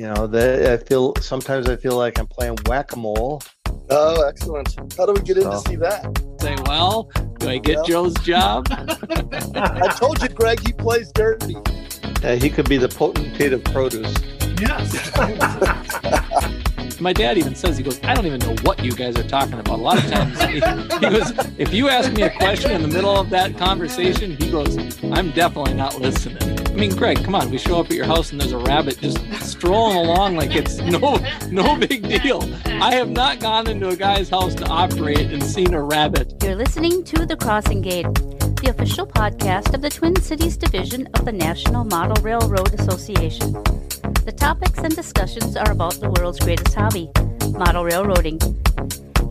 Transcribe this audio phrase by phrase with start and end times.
[0.00, 3.42] You know, the, I feel sometimes I feel like I'm playing whack a mole.
[3.90, 4.74] Oh, excellent.
[4.96, 6.24] How do we get in to see that?
[6.40, 7.84] Say, well, do I get Well.
[7.84, 8.66] Joe's job?
[8.70, 11.54] I told you, Greg, he plays dirty.
[12.24, 14.14] Uh, he could be the potentate of produce.
[14.58, 15.10] Yes.
[17.00, 19.58] My dad even says, he goes, I don't even know what you guys are talking
[19.58, 19.78] about.
[19.78, 22.88] A lot of times, he, he goes, if you ask me a question in the
[22.88, 26.58] middle of that conversation, he goes, I'm definitely not listening.
[26.68, 27.50] I mean, Greg, come on.
[27.50, 30.76] We show up at your house and there's a rabbit just strolling along like it's
[30.78, 31.16] no,
[31.50, 32.42] no big deal.
[32.66, 36.34] I have not gone into a guy's house to operate and seen a rabbit.
[36.42, 41.24] You're listening to The Crossing Gate, the official podcast of the Twin Cities Division of
[41.24, 43.89] the National Model Railroad Association.
[44.02, 47.10] The topics and discussions are about the world's greatest hobby,
[47.52, 48.40] model railroading.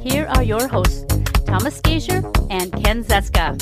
[0.01, 1.05] Here are your hosts,
[1.45, 3.57] Thomas Gasior and Ken Zieska.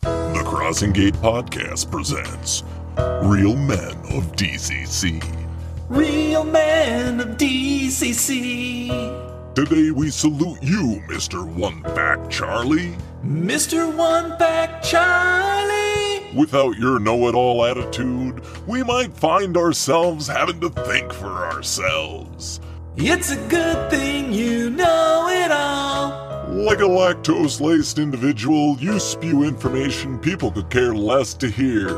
[0.00, 2.62] The Crossing Gate Podcast presents
[3.22, 5.45] Real Men of DCC.
[5.88, 8.88] Real men of DCC.
[9.54, 11.46] Today we salute you, Mr.
[11.46, 12.96] One-Fact Charlie.
[13.24, 13.94] Mr.
[13.94, 16.26] One-Fact Charlie.
[16.34, 22.60] Without your know it all attitude, we might find ourselves having to think for ourselves.
[22.96, 26.25] It's a good thing you know it all.
[26.56, 31.88] Like a lactose laced individual, you spew information people could care less to hear.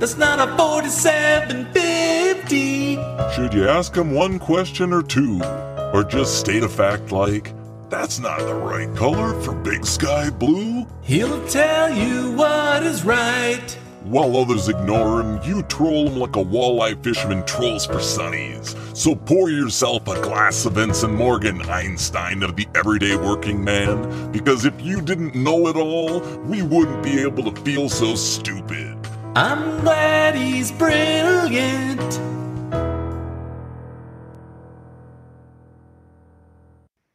[0.00, 2.96] That's not a 4750.
[3.36, 5.40] Should you ask him one question or two?
[5.94, 7.54] Or just state a fact like,
[7.90, 10.84] that's not the right color for Big Sky Blue?
[11.02, 13.78] He'll tell you what is right.
[14.04, 18.76] While others ignore him, you troll him like a walleye fisherman trolls for sunnies.
[18.96, 24.64] So pour yourself a glass of Ensign Morgan, Einstein of the everyday working man, because
[24.64, 28.96] if you didn't know it all, we wouldn't be able to feel so stupid.
[29.34, 32.00] I'm glad he's brilliant.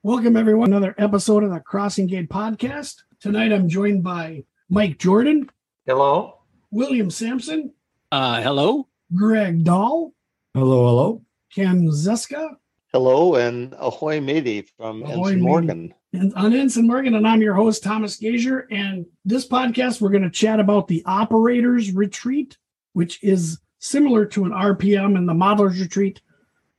[0.04, 0.74] Welcome, everyone.
[0.74, 3.04] Another episode of the Crossing Gate podcast.
[3.22, 5.50] Tonight, I'm joined by Mike Jordan,
[5.86, 6.43] Hello.
[6.74, 7.72] William Sampson,
[8.12, 8.88] Uh, hello?
[9.14, 10.12] Greg Dahl,
[10.56, 11.22] Hello, hello.
[11.54, 12.56] Ken Zieska,
[12.92, 15.42] Hello and ahoy matey from Ahoy, Ensign.
[15.42, 15.94] Morgan.
[16.14, 18.66] and on Ensign Morgan, and I'm your host, Thomas Gasior.
[18.72, 22.58] And this podcast, we're going to chat about the Operators Retreat,
[22.94, 26.22] which is similar to an RPM and the Modelers Retreat,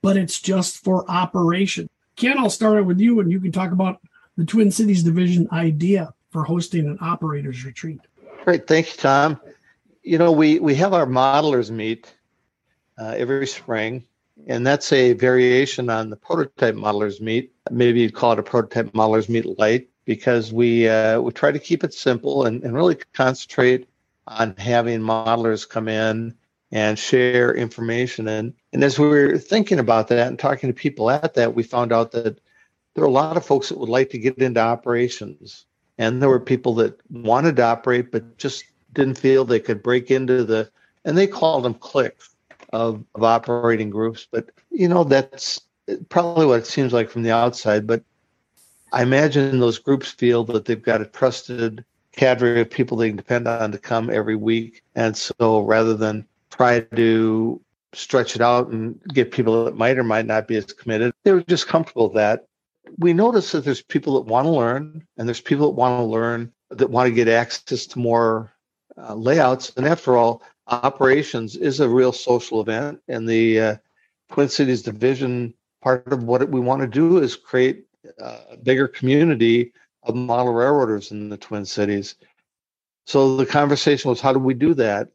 [0.03, 1.89] but it's just for operation.
[2.17, 4.01] Ken, I'll start out with you, and you can talk about
[4.37, 8.01] the Twin Cities Division idea for hosting an Operators Retreat.
[8.45, 9.41] Great, thank you, Tom.
[10.05, 12.15] You know, we we have our modelers meet
[12.99, 14.05] uh, every spring,
[14.47, 17.55] and that's a variation on the prototype modelers meet.
[17.71, 21.59] Maybe you'd call it a prototype modelers meet light because we uh, we try to
[21.59, 23.89] keep it simple and, and really concentrate
[24.27, 26.35] on having modelers come in
[26.71, 28.29] and share information.
[28.29, 31.63] And and as we were thinking about that and talking to people at that, we
[31.63, 32.39] found out that
[32.95, 35.65] there are a lot of folks that would like to get into operations
[35.99, 38.65] and there were people that wanted to operate but just
[38.95, 40.71] didn't feel they could break into the
[41.05, 42.35] and they called them cliques
[42.73, 45.61] of, of operating groups but you know that's
[46.09, 48.03] probably what it seems like from the outside but
[48.93, 53.17] i imagine those groups feel that they've got a trusted cadre of people they can
[53.17, 57.61] depend on to come every week and so rather than try to
[57.93, 61.33] stretch it out and get people that might or might not be as committed they
[61.33, 62.47] were just comfortable with that.
[62.99, 66.05] We notice that there's people that want to learn and there's people that want to
[66.05, 68.53] learn that want to get access to more
[68.97, 69.73] uh, layouts.
[69.77, 73.01] And after all operations is a real social event.
[73.09, 73.77] And the uh,
[74.31, 77.85] twin cities division part of what we want to do is create
[78.21, 79.73] uh, a bigger community
[80.03, 82.17] of model railroaders in the twin cities.
[83.07, 85.09] So the conversation was how do we do that?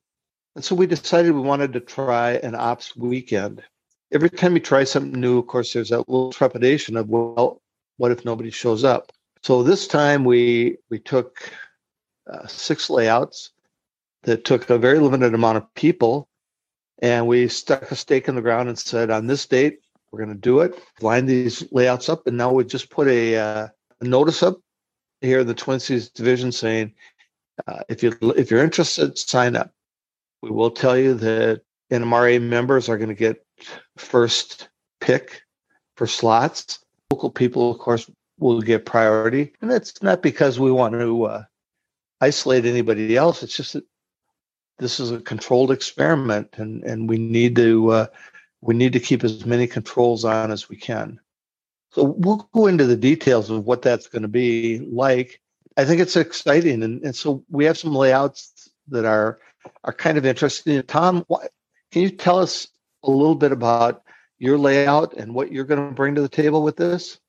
[0.56, 3.64] And so we decided we wanted to try an ops weekend.
[4.12, 7.62] Every time you try something new, of course, there's that little trepidation of, well,
[7.98, 9.12] what if nobody shows up?
[9.42, 11.52] So this time we we took
[12.32, 13.52] uh, six layouts
[14.24, 16.28] that took a very limited amount of people,
[17.02, 19.80] and we stuck a stake in the ground and said, on this date,
[20.12, 20.82] we're going to do it.
[21.02, 23.68] Line these layouts up, and now we just put a, uh,
[24.02, 24.60] a notice up
[25.22, 26.94] here in the Twin Cities division saying,
[27.68, 29.72] uh, if you if you're interested, sign up.
[30.42, 31.62] We will tell you that
[31.92, 33.46] NMRA members are going to get
[33.98, 34.70] first
[35.02, 35.42] pick
[35.98, 36.80] for slots.
[37.12, 39.54] Local people, of course, will get priority.
[39.62, 41.44] And that's not because we want to uh,
[42.22, 43.44] isolate anybody else.
[43.44, 43.84] It's just that
[44.80, 48.08] this is a controlled experiment and, and we need to uh,
[48.62, 51.20] we need to keep as many controls on as we can.
[51.92, 55.42] So we'll go into the details of what that's going to be like.
[55.78, 59.40] I think it's exciting, and, and so we have some layouts that are
[59.84, 60.82] are kind of interesting.
[60.84, 61.52] Tom, what,
[61.92, 62.68] can you tell us
[63.04, 64.04] a little bit about
[64.40, 67.20] your layout and what you're going to bring to the table with this?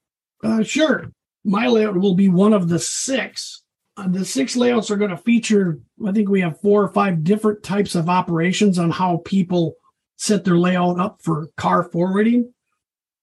[0.43, 1.11] Uh, sure.
[1.45, 3.63] My layout will be one of the six.
[3.97, 7.25] Uh, the six layouts are going to feature, I think we have four or five
[7.25, 9.75] different types of operations on how people
[10.17, 12.53] set their layout up for car forwarding.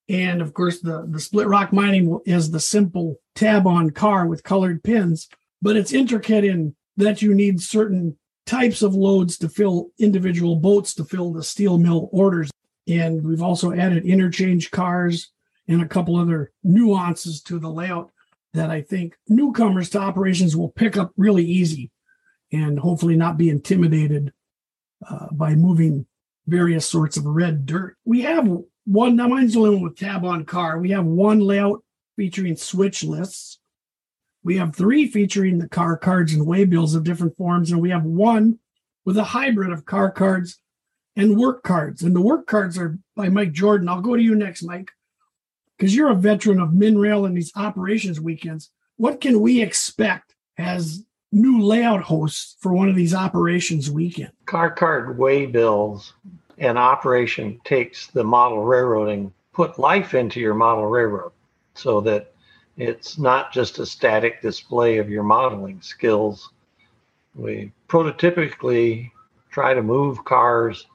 [0.10, 4.44] And of course, the, the split rock mining is the simple tab on car with
[4.44, 5.28] colored pins,
[5.62, 10.94] but it's intricate in that you need certain types of loads to fill individual boats
[10.96, 12.50] to fill the steel mill orders.
[12.88, 15.32] And we've also added interchange cars
[15.68, 18.12] and a couple other nuances to the layout
[18.58, 21.92] that I think newcomers to operations will pick up really easy
[22.52, 24.34] and hopefully not be intimidated
[25.08, 26.08] uh, by moving
[26.48, 27.98] various sorts of red dirt.
[28.04, 28.50] We have
[28.86, 30.80] one, now mine's the only one with tab on car.
[30.80, 31.84] We have one layout
[32.16, 33.60] featuring switch lists.
[34.44, 38.06] We have three featuring the car cards and waybills of different forms, and we have
[38.06, 38.60] one
[39.06, 40.60] with a hybrid of car cards
[41.16, 42.02] and work cards.
[42.02, 43.88] And the work cards are by Mike Jordan.
[43.90, 44.92] I'll go to you next, Mike,
[45.78, 48.72] because you're a veteran of MinRail and these operations weekends.
[48.98, 54.32] What can we expect as new layout hosts for one of these operations weekend?
[54.46, 56.14] Car card way bills
[56.58, 61.32] and operation takes the model railroading, put life into your model railroad
[61.76, 62.34] so that
[62.78, 66.50] it's not just a static display of your modeling skills.
[67.36, 69.12] We prototypically
[69.52, 70.88] try to move cars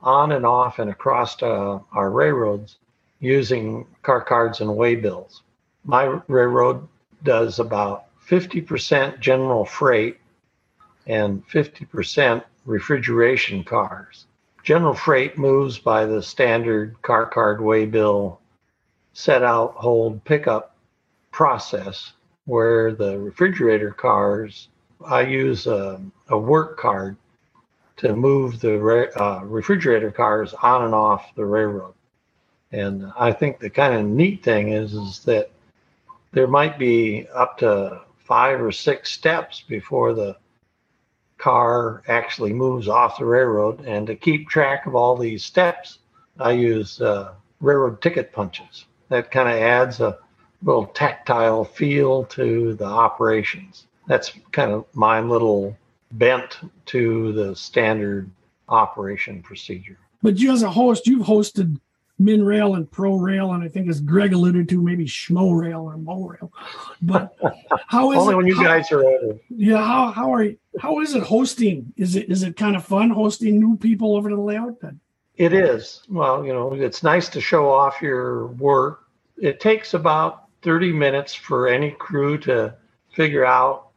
[0.00, 2.78] on and off and across uh, our railroads
[3.22, 5.40] using car cards and waybills.
[5.84, 6.86] My railroad
[7.22, 10.18] does about 50% general freight
[11.06, 14.26] and 50% refrigeration cars.
[14.64, 18.38] General freight moves by the standard car card waybill
[19.12, 20.74] set out, hold, pickup
[21.30, 22.12] process,
[22.46, 24.68] where the refrigerator cars,
[25.04, 27.16] I use a, a work card
[27.98, 28.74] to move the
[29.20, 31.94] uh, refrigerator cars on and off the railroad.
[32.72, 35.50] And I think the kind of neat thing is, is that
[36.32, 40.36] there might be up to five or six steps before the
[41.36, 43.84] car actually moves off the railroad.
[43.84, 45.98] And to keep track of all these steps,
[46.38, 48.86] I use uh, railroad ticket punches.
[49.08, 50.18] That kind of adds a
[50.62, 53.86] little tactile feel to the operations.
[54.06, 55.76] That's kind of my little
[56.12, 58.30] bent to the standard
[58.68, 59.98] operation procedure.
[60.22, 61.78] But you, as a host, you've hosted
[62.22, 66.50] MinRail and ProRail, and I think as Greg alluded to, maybe SchmoRail or MoRail.
[67.00, 67.36] But
[67.86, 69.38] how is only it, when you how, guys are older?
[69.50, 71.92] Yeah, how how are you, how is it hosting?
[71.96, 74.80] Is it is it kind of fun hosting new people over to the layout?
[74.80, 75.00] Then
[75.36, 76.02] it is.
[76.08, 79.04] Well, you know, it's nice to show off your work.
[79.36, 82.74] It takes about thirty minutes for any crew to
[83.14, 83.88] figure out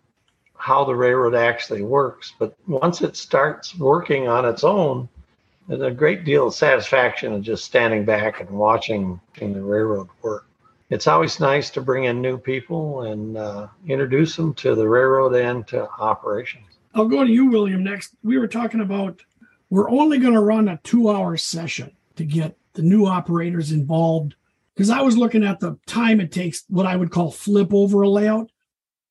[0.57, 2.33] how the railroad actually works.
[2.39, 5.07] But once it starts working on its own,
[5.67, 10.47] there's a great deal of satisfaction in just standing back and watching the railroad work.
[10.89, 15.33] It's always nice to bring in new people and uh, introduce them to the railroad
[15.33, 16.65] and to operations.
[16.93, 18.15] I'll go to you, William, next.
[18.23, 19.21] We were talking about
[19.69, 24.35] we're only going to run a two hour session to get the new operators involved.
[24.75, 28.01] Because I was looking at the time it takes, what I would call flip over
[28.01, 28.51] a layout.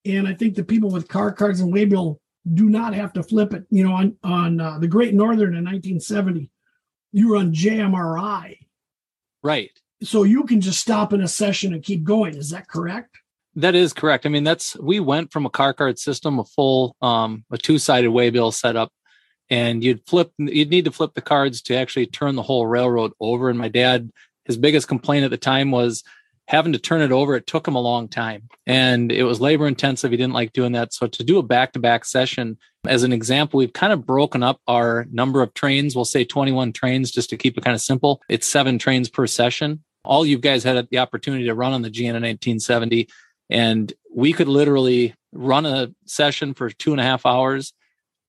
[0.04, 2.18] And I think the people with car cards and waybill
[2.52, 3.64] do not have to flip it.
[3.70, 6.50] You know, on on uh, the Great Northern in 1970,
[7.12, 8.58] you run JMRI,
[9.42, 9.70] right?
[10.02, 12.36] So you can just stop in a session and keep going.
[12.36, 13.16] Is that correct?
[13.56, 14.26] That is correct.
[14.26, 17.78] I mean, that's we went from a car card system, a full um, a two
[17.78, 18.92] sided waybill setup,
[19.48, 20.32] and you'd flip.
[20.38, 23.48] You'd need to flip the cards to actually turn the whole railroad over.
[23.48, 24.10] And my dad,
[24.44, 26.02] his biggest complaint at the time was
[26.46, 29.66] having to turn it over, it took him a long time and it was labor
[29.66, 30.10] intensive.
[30.10, 30.92] He didn't like doing that.
[30.92, 34.42] So to do a back to back session, as an example, we've kind of broken
[34.42, 35.96] up our number of trains.
[35.96, 38.20] We'll say 21 trains just to keep it kind of simple.
[38.28, 39.82] It's seven trains per session.
[40.04, 43.08] All you guys had the opportunity to run on the GN in 1970.
[43.48, 47.72] And we could literally run a session for two and a half hours,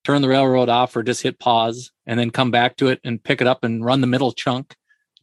[0.05, 3.21] turn the railroad off or just hit pause and then come back to it and
[3.21, 4.75] pick it up and run the middle chunk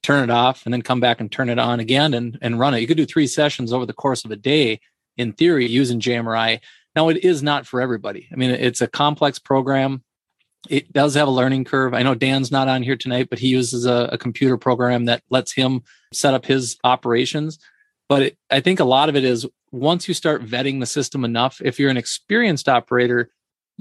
[0.02, 2.75] turn it off and then come back and turn it on again and, and run
[2.75, 2.80] it.
[2.80, 4.80] You could do three sessions over the course of a day
[5.16, 6.61] in theory using JMRI.
[6.94, 8.28] Now it is not for everybody.
[8.32, 10.02] I mean, it's a complex program.
[10.68, 11.94] It does have a learning curve.
[11.94, 15.23] I know Dan's not on here tonight, but he uses a, a computer program that
[15.30, 15.82] lets him
[16.12, 17.59] set up his operations.
[18.09, 21.25] But it, I think a lot of it is once you start vetting the system
[21.25, 23.30] enough, if you're an experienced operator,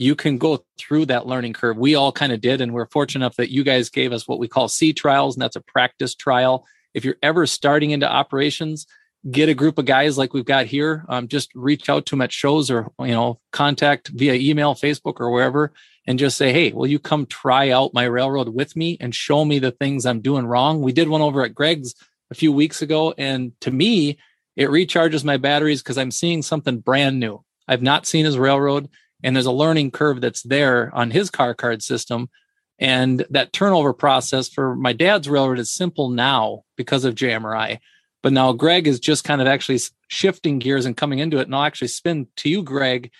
[0.01, 1.77] you can go through that learning curve.
[1.77, 4.39] We all kind of did, and we're fortunate enough that you guys gave us what
[4.39, 6.65] we call sea trials, and that's a practice trial.
[6.96, 8.88] If you're ever starting into operations,
[9.29, 11.05] get a group of guys like we've got here.
[11.08, 15.20] Um, just reach out to them at shows or you know contact via email, Facebook,
[15.20, 15.72] or wherever,
[16.08, 19.46] and just say, "Hey, will you come try out my railroad with me and show
[19.46, 21.93] me the things I'm doing wrong?" We did one over at Greg's
[22.31, 24.17] a few weeks ago, and to me,
[24.55, 27.43] it recharges my batteries because I'm seeing something brand new.
[27.67, 28.89] I've not seen his railroad,
[29.24, 32.30] and there's a learning curve that's there on his car card system.
[32.80, 37.80] And that turnover process for my dad's railroad is simple now because of JMRI
[38.22, 41.44] but now Greg is just kind of actually shifting gears and coming into it.
[41.44, 43.12] And I'll actually spin to you, Greg.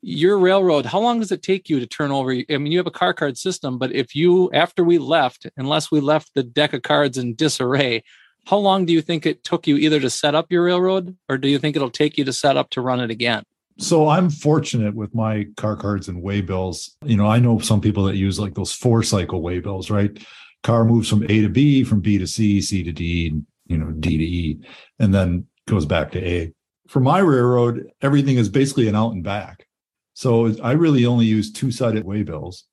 [0.00, 2.30] Your railroad, how long does it take you to turn over?
[2.30, 5.90] I mean, you have a car card system, but if you, after we left, unless
[5.90, 8.04] we left the deck of cards in disarray,
[8.46, 11.36] how long do you think it took you either to set up your railroad or
[11.36, 13.42] do you think it'll take you to set up to run it again?
[13.78, 16.90] So I'm fortunate with my car cards and waybills.
[17.04, 20.18] You know, I know some people that use like those four cycle waybills, right?
[20.64, 23.92] Car moves from A to B, from B to C, C to D, you know,
[23.92, 24.60] D to E,
[24.98, 26.52] and then goes back to A.
[26.88, 29.66] For my railroad, everything is basically an out and back.
[30.14, 32.64] So I really only use two sided waybills.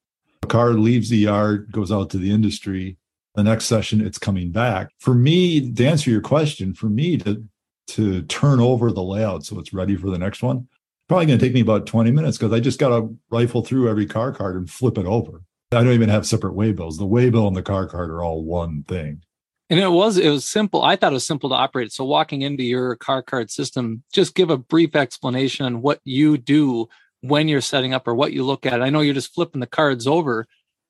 [0.41, 2.97] A car leaves the yard, goes out to the industry.
[3.35, 4.89] The next session, it's coming back.
[4.99, 7.43] For me, to answer your question, for me to
[7.87, 10.67] to turn over the layout so it's ready for the next one,
[11.07, 13.89] probably going to take me about 20 minutes because I just got to rifle through
[13.89, 15.41] every car card and flip it over.
[15.71, 16.97] I don't even have separate waybills.
[16.97, 19.21] The waybill and the car card are all one thing.
[19.69, 20.83] And it was it was simple.
[20.83, 21.91] I thought it was simple to operate.
[21.91, 26.37] So walking into your car card system, just give a brief explanation on what you
[26.37, 26.87] do
[27.21, 28.83] when you're setting up or what you look at.
[28.83, 30.45] I know you're just flipping the cards over,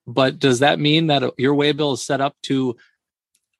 [0.06, 2.76] but does that mean that your waybill is set up to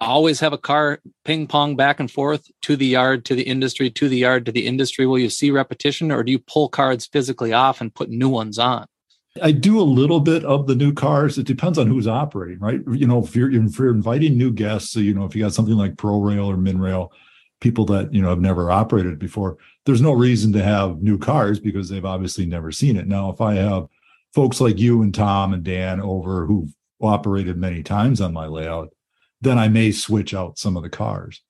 [0.00, 3.90] always have a car ping pong back and forth to the yard, to the industry,
[3.90, 5.06] to the yard, to the industry?
[5.06, 8.58] Will you see repetition or do you pull cards physically off and put new ones
[8.58, 8.86] on?
[9.42, 11.38] I do a little bit of the new cars.
[11.38, 12.80] It depends on who's operating, right?
[12.90, 15.52] You know, if you're if you're inviting new guests, so you know, if you got
[15.52, 17.10] something like ProRail or MinRail,
[17.60, 21.60] people that you know have never operated before, there's no reason to have new cars
[21.60, 23.06] because they've obviously never seen it.
[23.06, 23.86] Now, if I have
[24.34, 28.90] folks like you and Tom and Dan over who've operated many times on my layout,
[29.40, 31.42] then I may switch out some of the cars.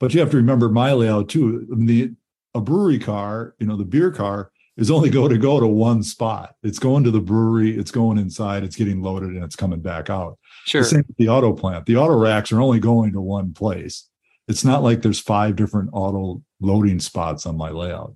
[0.00, 1.66] But you have to remember my layout too.
[1.70, 2.12] The
[2.54, 6.02] a brewery car, you know, the beer car is only going to go to one
[6.02, 6.54] spot.
[6.62, 10.10] It's going to the brewery, it's going inside, it's getting loaded, and it's coming back
[10.10, 10.38] out.
[10.66, 10.82] Sure.
[10.82, 11.86] The same with the auto plant.
[11.86, 14.08] The auto racks are only going to one place.
[14.46, 18.14] It's not like there's five different auto loading spots on my layout.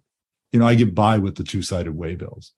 [0.52, 2.50] You know, I get by with the two-sided waybills.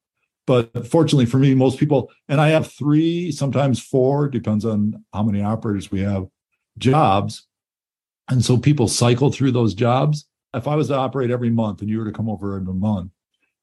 [0.47, 5.23] But fortunately for me, most people, and I have three, sometimes four, depends on how
[5.23, 6.27] many operators we have,
[6.81, 7.47] jobs.
[8.29, 10.27] And so people cycle through those jobs.
[10.55, 13.13] If I was to operate every month and you were to come over every month,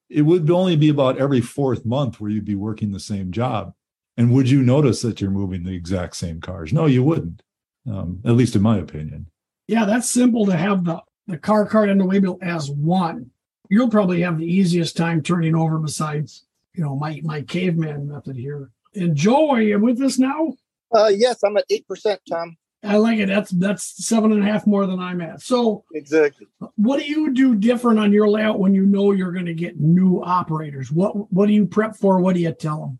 [0.09, 3.73] it would only be about every fourth month where you'd be working the same job.
[4.15, 6.73] And would you notice that you're moving the exact same cars?
[6.73, 7.43] No, you wouldn't,
[7.89, 9.27] um, at least in my opinion.
[9.67, 13.29] Yeah, that's simple to have the, the car card and the waybill as one.
[13.69, 18.37] You'll probably have the easiest time turning over besides, you know, my, my caveman method
[18.37, 18.71] here.
[18.95, 20.53] And Joe, are you with us now?
[20.95, 22.57] Uh, yes, I'm at 8%, Tom.
[22.87, 23.27] I like it.
[23.27, 25.41] That's that's seven and a half more than I'm at.
[25.41, 29.45] So exactly, what do you do different on your layout when you know you're going
[29.45, 30.91] to get new operators?
[30.91, 32.19] What what do you prep for?
[32.19, 32.99] What do you tell them?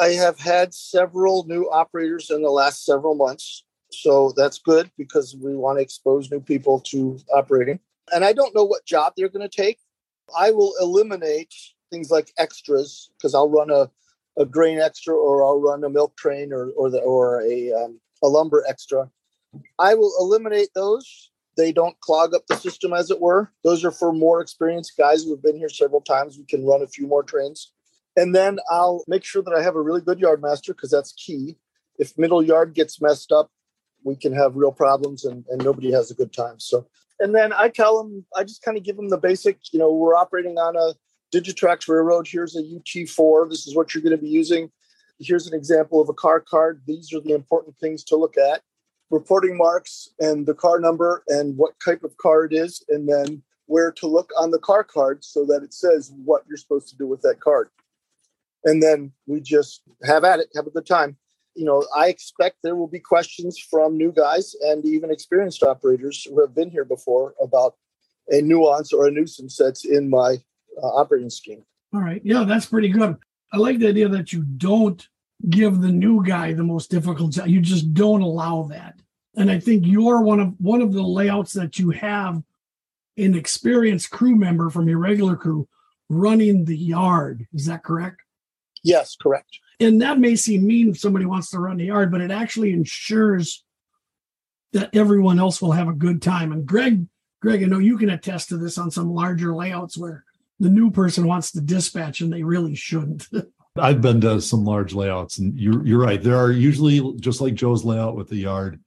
[0.00, 5.36] I have had several new operators in the last several months, so that's good because
[5.36, 7.78] we want to expose new people to operating.
[8.12, 9.78] And I don't know what job they're going to take.
[10.36, 11.54] I will eliminate
[11.90, 13.90] things like extras because I'll run a
[14.38, 18.00] a grain extra or I'll run a milk train or or the or a um,
[18.22, 19.10] a lumber extra.
[19.78, 21.30] I will eliminate those.
[21.56, 23.52] They don't clog up the system, as it were.
[23.62, 26.38] Those are for more experienced guys who have been here several times.
[26.38, 27.72] We can run a few more trains.
[28.16, 31.12] And then I'll make sure that I have a really good yard master because that's
[31.12, 31.56] key.
[31.98, 33.50] If middle yard gets messed up,
[34.04, 36.58] we can have real problems and, and nobody has a good time.
[36.58, 36.86] So,
[37.20, 39.92] and then I tell them, I just kind of give them the basic, you know,
[39.92, 40.94] we're operating on a
[41.34, 42.26] Digitrax railroad.
[42.26, 43.48] Here's a UT4.
[43.48, 44.70] This is what you're going to be using
[45.22, 46.82] here's an example of a car card.
[46.86, 48.62] These are the important things to look at
[49.10, 53.42] reporting marks and the car number and what type of car it is, and then
[53.66, 56.96] where to look on the car card so that it says what you're supposed to
[56.96, 57.68] do with that card.
[58.64, 61.16] And then we just have at it, have a good time.
[61.54, 66.24] You know, I expect there will be questions from new guys and even experienced operators
[66.24, 67.74] who have been here before about
[68.28, 70.36] a nuance or a nuisance that's in my
[70.82, 71.64] uh, operating scheme.
[71.92, 72.22] All right.
[72.24, 73.18] Yeah, that's pretty good.
[73.52, 75.06] I like the idea that you don't
[75.48, 77.48] give the new guy the most difficult job.
[77.48, 79.00] You just don't allow that.
[79.36, 82.42] And I think you're one of one of the layouts that you have
[83.16, 85.68] an experienced crew member from your regular crew
[86.08, 87.46] running the yard.
[87.54, 88.20] Is that correct?
[88.82, 89.58] Yes, correct.
[89.80, 92.72] And that may seem mean if somebody wants to run the yard, but it actually
[92.72, 93.64] ensures
[94.72, 96.52] that everyone else will have a good time.
[96.52, 97.06] And Greg,
[97.40, 100.24] Greg, I know you can attest to this on some larger layouts where
[100.60, 103.28] the new person wants to dispatch and they really shouldn't.
[103.76, 106.22] I've been to some large layouts, and you're you're right.
[106.22, 108.80] There are usually just like Joe's layout with the yard.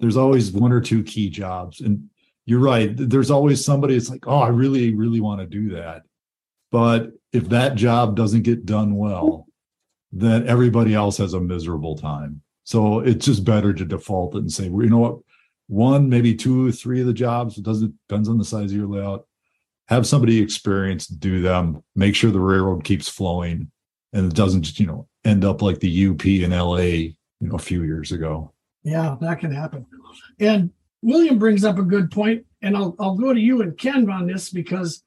[0.00, 2.10] There's always one or two key jobs, and
[2.44, 2.92] you're right.
[2.94, 6.02] There's always somebody that's like, oh, I really really want to do that,
[6.70, 9.46] but if that job doesn't get done well,
[10.12, 12.42] then everybody else has a miserable time.
[12.64, 15.18] So it's just better to default it and say, well, you know what,
[15.68, 17.56] one, maybe two, three of the jobs.
[17.56, 19.26] It doesn't depends on the size of your layout.
[19.86, 21.82] Have somebody experienced do them.
[21.96, 23.70] Make sure the railroad keeps flowing
[24.12, 27.56] and it doesn't just you know end up like the UP in LA you know
[27.56, 28.52] a few years ago.
[28.82, 29.86] Yeah, that can happen.
[30.38, 30.70] And
[31.02, 34.26] William brings up a good point, and I'll I'll go to you and Ken on
[34.26, 35.02] this because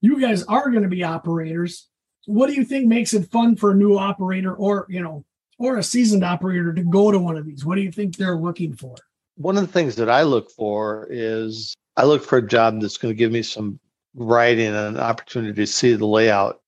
[0.00, 1.88] you guys are going to be operators.
[2.26, 5.24] What do you think makes it fun for a new operator or you know
[5.58, 7.64] or a seasoned operator to go to one of these?
[7.64, 8.96] What do you think they're looking for?
[9.36, 12.98] One of the things that I look for is I look for a job that's
[12.98, 13.78] going to give me some
[14.14, 16.60] writing and an opportunity to see the layout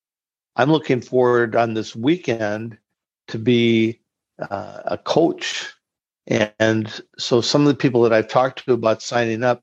[0.57, 2.79] I'm looking forward on this weekend
[3.29, 4.01] to be
[4.51, 5.73] uh, a coach.
[6.27, 9.63] And so some of the people that I've talked to about signing up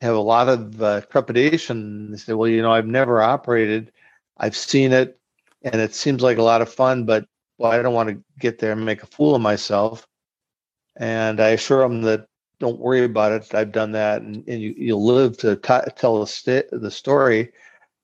[0.00, 2.10] have a lot of uh, trepidation.
[2.10, 3.92] They say, well, you know, I've never operated,
[4.36, 5.18] I've seen it,
[5.62, 7.26] and it seems like a lot of fun, but
[7.58, 10.06] well, I don't want to get there and make a fool of myself.
[10.96, 12.26] And I assure them that
[12.58, 13.54] don't worry about it.
[13.54, 17.52] I've done that, and, and you, will live to t- tell the, st- the story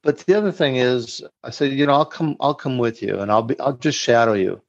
[0.02, 3.18] but the other thing is i said you know i'll come i'll come with you
[3.21, 4.61] and i'll be i'll just shadow you.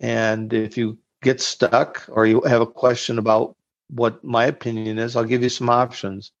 [0.00, 3.56] And if you get stuck or you have a question about
[3.90, 6.32] what my opinion is i'll give you some options.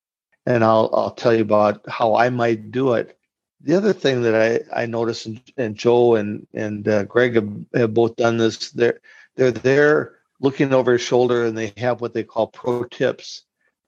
[0.46, 3.18] And i'll i'll tell you about how i might do it.
[3.60, 7.50] The other thing that i i noticed and, and joe and and uh, greg have,
[7.74, 9.00] have both done this they're
[9.36, 13.42] they're there looking over his shoulder and they have what they call pro tips.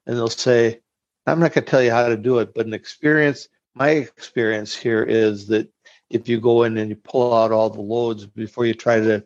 [0.05, 0.81] And they'll say
[1.25, 4.75] i'm not going to tell you how to do it but an experience my experience
[4.75, 5.71] here is that
[6.09, 9.23] if you go in and you pull out all the loads before you try to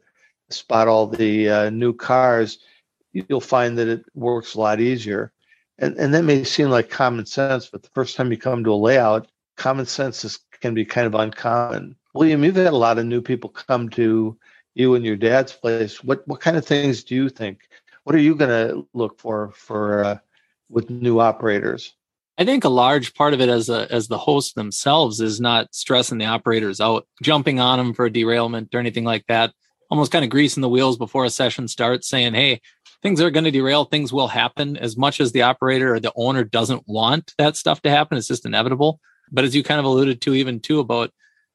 [0.50, 2.60] spot all the uh, new cars,
[3.12, 5.32] you'll find that it works a lot easier.
[5.80, 8.74] And, and that may seem like common sense, but the first time you come to
[8.74, 9.28] a layout,
[9.58, 11.96] common sense is, can be kind of uncommon.
[12.14, 14.38] William, you've had a lot of new people come to
[14.74, 16.04] you and your dad's place.
[16.04, 17.68] What what kind of things do you think?
[18.04, 20.18] What are you going to look for for uh,
[20.70, 21.96] with new operators?
[22.38, 25.74] I think a large part of it as a as the host themselves is not
[25.74, 29.54] stressing the operators out, jumping on them for a derailment or anything like that.
[29.90, 32.60] Almost kind of greasing the wheels before a session starts, saying, "Hey,
[33.02, 33.86] things are going to derail.
[33.86, 37.82] Things will happen." As much as the operator or the owner doesn't want that stuff
[37.84, 39.00] to happen, it's just inevitable.
[39.32, 41.12] But as you kind of alluded to, even too about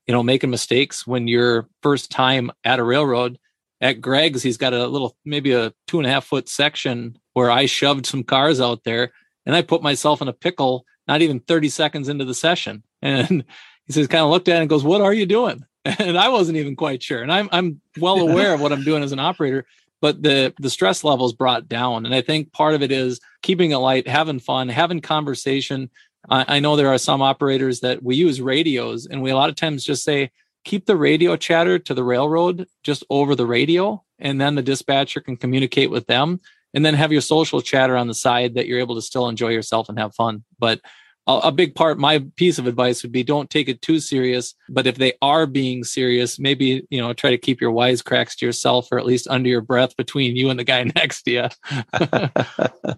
[0.07, 3.39] you know making mistakes when you're first time at a railroad.
[3.83, 7.51] At Greg's, he's got a little, maybe a two and a half foot section where
[7.51, 9.13] I shoved some cars out there
[9.47, 12.83] and I put myself in a pickle not even 30 seconds into the session.
[13.03, 13.45] And
[13.87, 15.65] he says, kind of looked at it and goes, What are you doing?
[15.85, 17.23] And I wasn't even quite sure.
[17.23, 19.65] And I'm I'm well aware of what I'm doing as an operator,
[20.03, 22.05] but the the stress levels brought down.
[22.05, 25.89] And I think part of it is keeping it light, having fun, having conversation.
[26.29, 29.49] I, I know there are some operators that we use radios, and we a lot
[29.49, 30.31] of times just say,
[30.65, 35.21] keep the radio chatter to the railroad just over the radio, and then the dispatcher
[35.23, 36.41] can communicate with them
[36.75, 39.49] and then have your social chatter on the side that you're able to still enjoy
[39.49, 40.45] yourself and have fun.
[40.59, 40.81] But
[41.27, 44.55] a, a big part, my piece of advice would be don't take it too serious.
[44.69, 48.47] But if they are being serious, maybe, you know, try to keep your wisecracks to
[48.47, 51.49] yourself or at least under your breath between you and the guy next to you.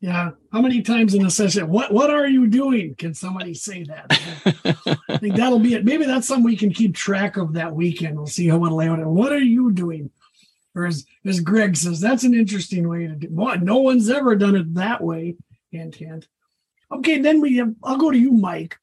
[0.00, 0.30] yeah.
[0.52, 2.94] How many times in a session, what, what are you doing?
[2.96, 4.06] Can somebody say that?
[5.08, 5.84] I think that'll be it.
[5.84, 8.16] Maybe that's something we can keep track of that weekend.
[8.16, 8.98] We'll see how it'll lay out.
[8.98, 10.10] And what are you doing?
[10.74, 13.62] Or as, as Greg says, that's an interesting way to do it.
[13.62, 15.36] No one's ever done it that way.
[15.70, 16.28] Hint, hint.
[16.90, 18.78] Okay, then we have, I'll go to you, Mike.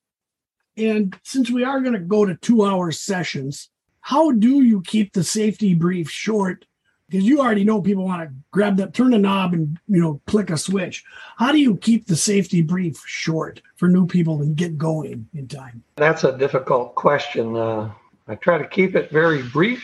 [0.78, 3.70] And since we are going to go to two hour sessions,
[4.02, 6.66] how do you keep the safety brief short?
[7.10, 10.22] Because you already know people want to grab that, turn a knob and, you know,
[10.28, 11.04] click a switch.
[11.38, 15.48] How do you keep the safety brief short for new people and get going in
[15.48, 15.84] time?
[15.96, 17.56] That's a difficult question.
[17.56, 17.92] Uh,
[18.28, 19.84] I try to keep it very brief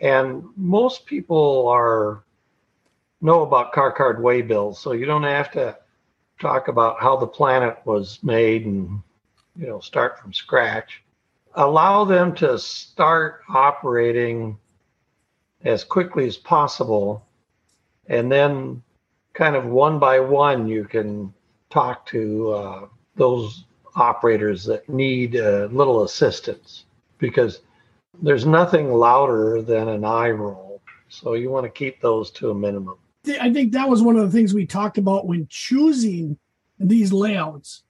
[0.00, 2.22] and most people are
[3.20, 5.76] know about car card way bills, so you don't have to
[6.40, 9.00] talk about how the planet was made and
[9.56, 11.02] you know start from scratch.
[11.54, 14.58] Allow them to start operating
[15.64, 17.26] as quickly as possible,
[18.08, 18.82] and then
[19.32, 21.32] kind of one by one you can
[21.70, 23.64] talk to uh, those
[23.96, 26.84] operators that need a little assistance
[27.18, 27.60] because
[28.22, 30.80] There's nothing louder than an eye roll.
[31.08, 32.96] So you want to keep those to a minimum.
[33.40, 36.38] I think that was one of the things we talked about when choosing
[36.78, 37.82] these layouts.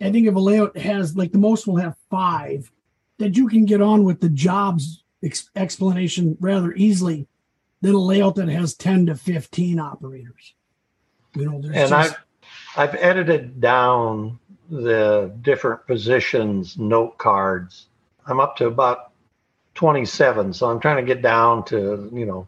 [0.00, 2.70] I think if a layout has like the most will have five,
[3.18, 7.26] that you can get on with the jobs ex- explanation rather easily
[7.80, 10.54] than a layout that has 10 to 15 operators.
[11.34, 12.24] You know, there's And just, I've
[12.76, 17.86] I've edited down the different positions note cards.
[18.26, 19.12] I'm up to about
[19.74, 22.46] 27, so I'm trying to get down to, you know,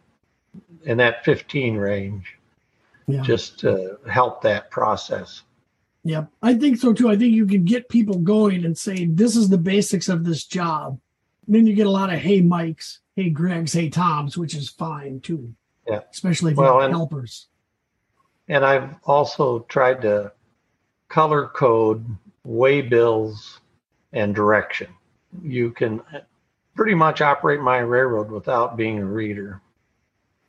[0.85, 2.37] in that 15 range
[3.07, 3.23] yeah.
[3.23, 5.43] just to help that process.
[6.05, 7.09] Yeah, I think so too.
[7.09, 10.45] I think you can get people going and say, this is the basics of this
[10.45, 11.01] job.
[11.47, 14.69] And then you get a lot of hey Mikes, hey Gregs, hey Toms, which is
[14.69, 15.55] fine too.
[15.87, 16.01] Yeah.
[16.13, 17.49] Especially if Well, you have and- helpers.
[18.49, 20.33] And I've also tried to
[21.09, 22.07] color code
[22.47, 23.59] waybills
[24.13, 24.89] and direction.
[25.43, 26.01] You can
[26.77, 29.61] pretty much operate my railroad without being a reader.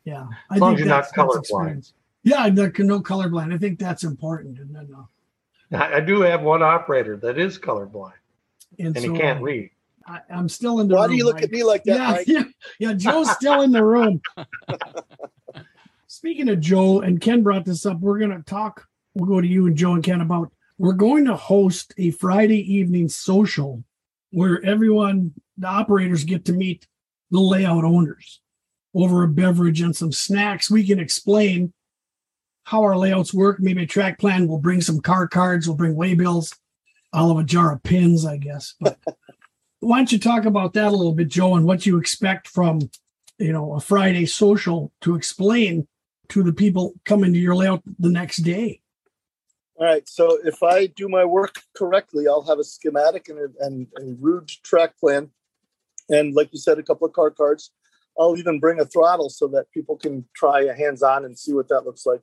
[0.04, 0.28] Yeah.
[0.52, 1.40] As long as you're not colorblind.
[1.40, 1.94] experience.
[2.24, 3.54] Yeah, the, no colorblind.
[3.54, 4.60] I think that's important.
[4.60, 5.04] And then, uh,
[5.78, 8.13] I, I do have one operator that is colorblind
[8.80, 9.70] and, and so, he can't uh, read.
[10.06, 11.12] I, I'm still in the Why room.
[11.12, 11.44] do you look Mike.
[11.46, 12.28] at me like that, yeah, Mike?
[12.28, 12.44] yeah,
[12.80, 12.94] yeah.
[12.94, 14.22] Joe's still in the room.
[16.08, 18.88] Speaking of Joe, and Ken brought this up, we're going to talk.
[19.13, 20.52] We'll go to you and Joe and Ken about.
[20.78, 23.84] We're going to host a Friday evening social
[24.32, 26.88] where everyone, the operators, get to meet
[27.32, 28.41] the layout owners
[28.93, 30.72] over a beverage and some snacks.
[30.72, 31.74] We can explain
[32.63, 33.60] how our layouts work.
[33.60, 34.48] Maybe a track plan.
[34.48, 35.67] We'll bring some car cards.
[35.67, 36.56] We'll bring waybills.
[37.13, 38.76] I'll have a jar of pins, I guess.
[38.80, 38.98] But
[39.80, 42.89] why don't you talk about that a little bit, Joe, and what you expect from,
[43.38, 45.88] you know, a Friday social to explain
[46.30, 48.82] to the people coming to your layout the next day?
[49.80, 50.08] All right.
[50.10, 54.17] So if I do my work correctly, I'll have a schematic and a, and, and
[54.22, 55.30] rude track plan,
[56.10, 57.72] and like you said, a couple of car cards.
[58.20, 61.67] I'll even bring a throttle so that people can try a hands-on and see what
[61.70, 62.22] that looks like.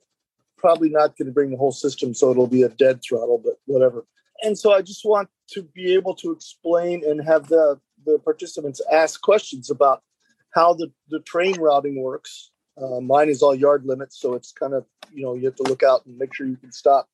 [0.57, 3.53] Probably not going to bring the whole system, so it'll be a dead throttle, but
[3.65, 4.05] whatever.
[4.41, 8.81] And so I just want to be able to explain and have the the participants
[8.91, 10.03] ask questions about
[10.53, 12.51] how the the train routing works.
[12.81, 15.63] Uh, mine is all yard limits, so it's kind of you know you have to
[15.63, 17.07] look out and make sure you can stop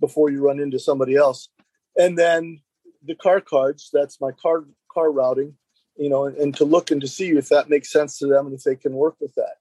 [0.00, 1.48] before you run into somebody else.
[1.96, 2.60] And then
[3.04, 5.54] the car cards, that's my car car routing,
[6.02, 8.54] you know, and, to look and to see if that makes sense to them and
[8.56, 9.56] if they can work with that.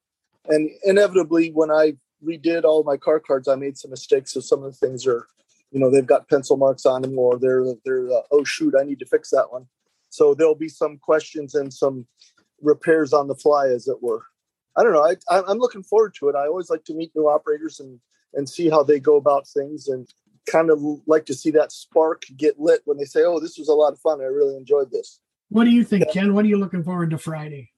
[0.47, 1.93] And inevitably, when I
[2.25, 4.33] redid all my car cards, I made some mistakes.
[4.33, 5.27] So some of the things are,
[5.71, 8.83] you know, they've got pencil marks on them, or they're they're uh, oh shoot, I
[8.83, 9.67] need to fix that one.
[10.09, 12.07] So there'll be some questions and some
[12.59, 14.23] repairs on the fly, as it were.
[14.75, 15.03] I don't know.
[15.29, 16.35] I, I'm looking forward to it.
[16.35, 17.99] I always like to meet new operators and
[18.33, 20.11] and see how they go about things and
[20.49, 23.67] kind of like to see that spark get lit when they say, "Oh, this was
[23.67, 24.21] a lot of fun.
[24.21, 25.19] I really enjoyed this."
[25.51, 26.33] What do you think, Ken?
[26.33, 27.71] What are you looking forward to Friday?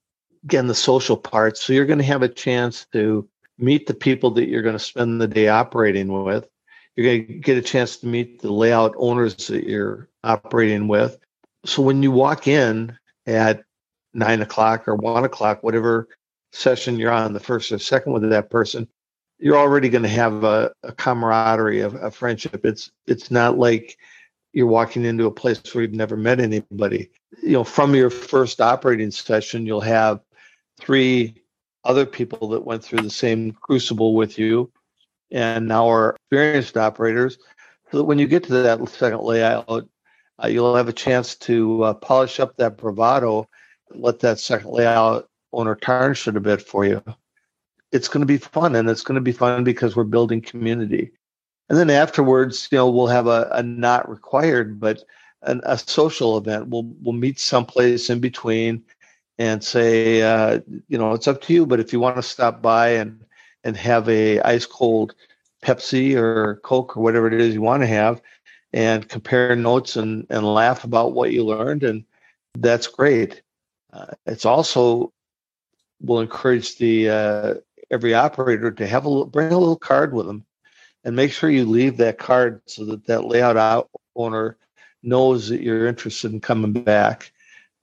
[0.43, 1.57] again the social part.
[1.57, 4.83] So you're going to have a chance to meet the people that you're going to
[4.83, 6.47] spend the day operating with.
[6.95, 11.17] You're going to get a chance to meet the layout owners that you're operating with.
[11.65, 13.63] So when you walk in at
[14.13, 16.07] nine o'clock or one o'clock whatever
[16.51, 18.87] session you're on the first or second with that person
[19.39, 22.63] you're already going to have a, a camaraderie of a friendship.
[22.63, 23.97] It's it's not like
[24.53, 27.09] you're walking into a place where you've never met anybody.
[27.41, 30.21] You know from your first operating session you'll have
[30.79, 31.35] three
[31.83, 34.71] other people that went through the same crucible with you
[35.31, 37.37] and now are experienced operators.
[37.91, 39.87] So that when you get to that second layout
[40.43, 43.47] uh, you'll have a chance to uh, polish up that bravado
[43.91, 47.03] let that second layout owner tarnish it a bit for you.
[47.91, 51.11] It's going to be fun and it's going to be fun because we're building community
[51.73, 55.03] and then afterwards you know we'll have a, a not required but
[55.41, 58.83] an, a social event we'll we'll meet someplace in between
[59.37, 61.65] and say, uh, you know, it's up to you.
[61.65, 63.23] But if you want to stop by and
[63.63, 65.15] and have a ice cold
[65.63, 68.21] Pepsi or Coke or whatever it is you want to have,
[68.73, 72.03] and compare notes and and laugh about what you learned, and
[72.55, 73.41] that's great.
[73.91, 75.11] Uh, it's also
[76.01, 77.53] will encourage the uh,
[77.91, 80.45] every operator to have a little, bring a little card with them,
[81.03, 84.57] and make sure you leave that card so that that layout out owner
[85.01, 87.31] knows that you're interested in coming back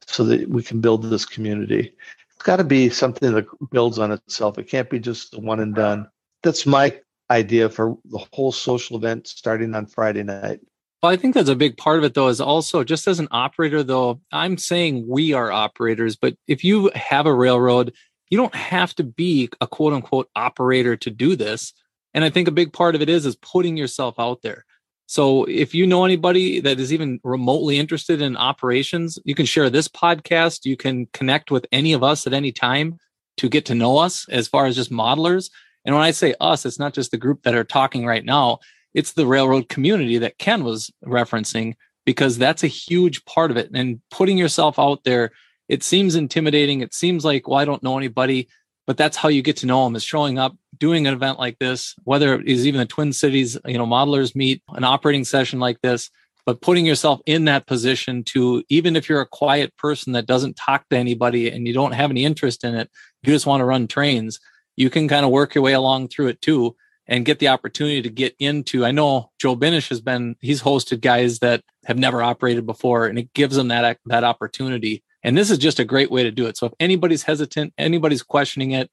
[0.07, 1.93] so that we can build this community.
[2.35, 4.59] It's got to be something that builds on itself.
[4.59, 6.09] It can't be just the one and done.
[6.43, 6.99] That's my
[7.31, 10.61] idea for the whole social event starting on Friday night.
[11.03, 13.29] Well, I think that's a big part of it, though, is also just as an
[13.31, 17.95] operator, though, I'm saying we are operators, but if you have a railroad,
[18.29, 21.73] you don't have to be a quote unquote operator to do this.
[22.15, 24.65] And I think a big part of it is is putting yourself out there.
[25.07, 29.69] So if you know anybody that is even remotely interested in operations, you can share
[29.69, 30.65] this podcast.
[30.65, 32.99] You can connect with any of us at any time
[33.39, 35.51] to get to know us as far as just modelers.
[35.85, 38.59] And when I say us, it's not just the group that are talking right now,
[38.95, 43.71] it's the railroad community that Ken was referencing, because that's a huge part of it.
[43.73, 45.31] And putting yourself out there,
[45.69, 46.81] it seems intimidating.
[46.81, 48.49] It seems like, well, I don't know anybody,
[48.87, 51.59] but that's how you get to know them is showing up, doing an event like
[51.59, 55.61] this, whether it is even the Twin Cities, you know, modelers meet, an operating session
[55.61, 56.11] like this,
[56.47, 60.57] but putting yourself in that position to even if you're a quiet person that doesn't
[60.57, 62.91] talk to anybody and you don't have any interest in it
[63.23, 64.41] you just want to run trains
[64.75, 66.75] you can kind of work your way along through it too
[67.07, 71.01] and get the opportunity to get into i know joe binish has been he's hosted
[71.01, 75.03] guys that have never operated before and it gives them that that opportunity.
[75.23, 76.57] And this is just a great way to do it.
[76.57, 78.91] So if anybody's hesitant anybody's questioning it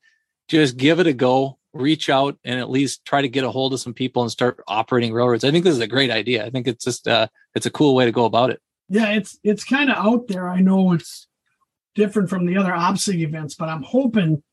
[0.48, 3.74] just give it a go reach out and at least try to get a hold
[3.74, 5.44] of some people and start operating railroads.
[5.44, 6.46] I think this is a great idea.
[6.46, 8.62] I think it's just uh it's a cool way to go about it.
[8.90, 10.48] Yeah, it's it's kind of out there.
[10.50, 11.28] I know it's
[11.96, 14.44] different from the other OPSIG events, but I'm hoping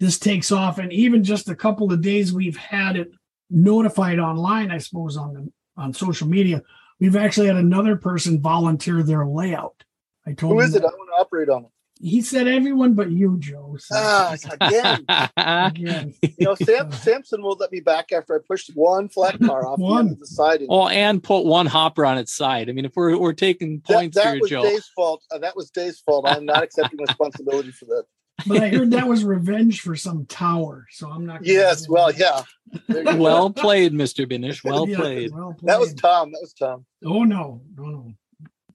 [0.00, 0.78] this takes off.
[0.78, 3.10] And even just a couple of days we've had it
[3.50, 6.62] notified online, I suppose on the on social media,
[7.00, 9.84] we've actually had another person volunteer their layout.
[10.26, 10.82] I told who is it?
[10.82, 11.70] I want to operate on it.
[11.98, 13.76] He said everyone but you, Joe.
[13.78, 13.94] So.
[13.96, 15.04] Ah, again.
[15.36, 16.14] again.
[16.38, 19.78] You know, Sam, Sampson will let me back after I pushed one flat car off
[19.78, 20.10] one.
[20.10, 20.60] the, the side.
[20.60, 22.68] And, oh, and put one hopper on its side.
[22.68, 24.62] I mean, if we're we're taking points that, that here, was Joe.
[24.62, 25.24] Dave's fault.
[25.30, 26.26] Uh, that was Dave's fault.
[26.28, 28.04] I'm not accepting responsibility for that.
[28.46, 31.44] But I heard that was revenge for some tower, so I'm not.
[31.44, 32.42] Yes, well, yeah.
[32.88, 34.30] well played, Mr.
[34.30, 34.62] Binish.
[34.62, 35.32] Well, yeah, played.
[35.32, 35.68] well played.
[35.68, 36.32] That was Tom.
[36.32, 36.84] That was Tom.
[37.04, 38.12] Oh no, no, no.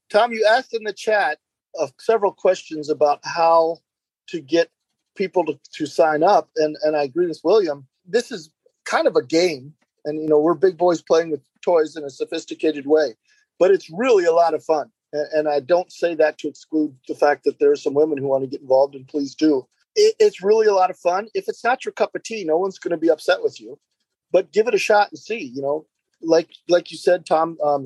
[0.10, 1.38] Tom, you asked in the chat
[1.80, 3.78] of several questions about how
[4.28, 4.70] to get
[5.16, 6.50] people to, to sign up.
[6.58, 7.88] And, and I agree with William.
[8.06, 8.50] This is
[8.86, 9.74] kind of a game.
[10.06, 13.16] And, you know, we're big boys playing with toys in a sophisticated way,
[13.60, 14.92] but it's really a lot of fun.
[15.14, 18.18] And, and I don't say that to exclude the fact that there are some women
[18.18, 19.68] who want to get involved, and please do.
[19.96, 21.28] It, it's really a lot of fun.
[21.34, 23.78] If it's not your cup of tea, no one's going to be upset with you,
[24.32, 25.40] but give it a shot and see.
[25.40, 25.86] You know,
[26.22, 27.84] like like you said, Tom, um,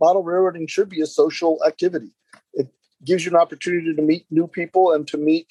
[0.00, 2.12] model railroading should be a social activity
[3.04, 5.48] gives you an opportunity to meet new people and to meet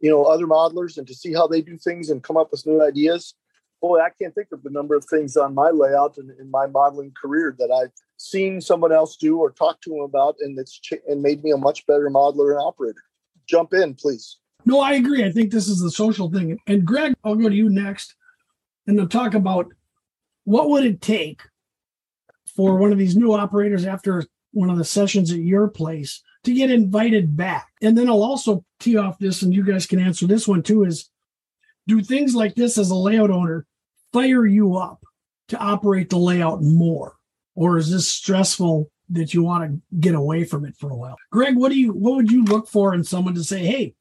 [0.00, 2.66] you know other modelers and to see how they do things and come up with
[2.66, 3.34] new ideas.
[3.80, 6.66] Boy i can't think of the number of things on my layout and in my
[6.66, 10.78] modeling career that i've seen someone else do or talked to them about and it's
[10.78, 13.02] ch- and made me a much better modeler and operator.
[13.46, 14.38] Jump in please.
[14.64, 15.24] No i agree.
[15.24, 16.58] I think this is the social thing.
[16.66, 18.14] And greg i'll go to you next
[18.86, 19.72] and to talk about
[20.44, 21.42] what would it take
[22.56, 26.54] for one of these new operators after one of the sessions at your place to
[26.54, 27.68] get invited back.
[27.82, 30.84] And then I'll also tee off this, and you guys can answer this one too
[30.84, 31.10] is
[31.86, 33.66] do things like this as a layout owner
[34.12, 35.04] fire you up
[35.48, 37.16] to operate the layout more?
[37.54, 41.16] Or is this stressful that you want to get away from it for a while?
[41.30, 43.94] Greg, what do you what would you look for in someone to say, hey,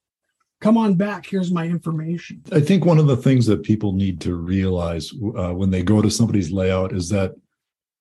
[0.64, 4.22] come on back here's my information i think one of the things that people need
[4.22, 7.34] to realize uh, when they go to somebody's layout is that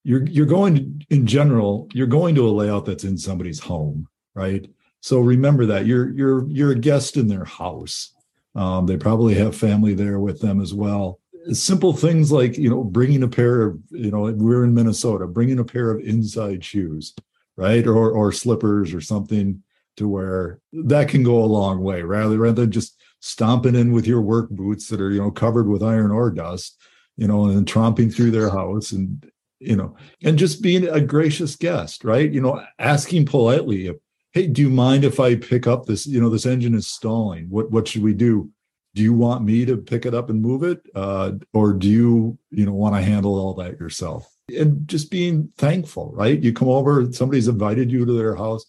[0.05, 4.69] you're you're going in general you're going to a layout that's in somebody's home right?
[5.01, 8.13] So remember that you're you're you're a guest in their house.
[8.55, 11.19] Um, they probably have family there with them as well.
[11.51, 15.59] Simple things like you know bringing a pair of you know we're in Minnesota, bringing
[15.59, 17.13] a pair of inside shoes,
[17.57, 19.61] right, or or slippers or something
[19.97, 24.07] to wear that can go a long way rather rather than just stomping in with
[24.07, 26.79] your work boots that are you know covered with iron ore dust
[27.15, 31.55] you know and tromping through their house and you know and just being a gracious
[31.55, 33.95] guest right you know asking politely if
[34.33, 37.49] hey do you mind if i pick up this you know this engine is stalling.
[37.49, 38.49] What what should we do?
[38.95, 40.81] Do you want me to pick it up and move it?
[40.93, 44.29] Uh, or do you you know want to handle all that yourself?
[44.49, 46.41] And just being thankful right?
[46.41, 48.65] You come over somebody's invited you to their house.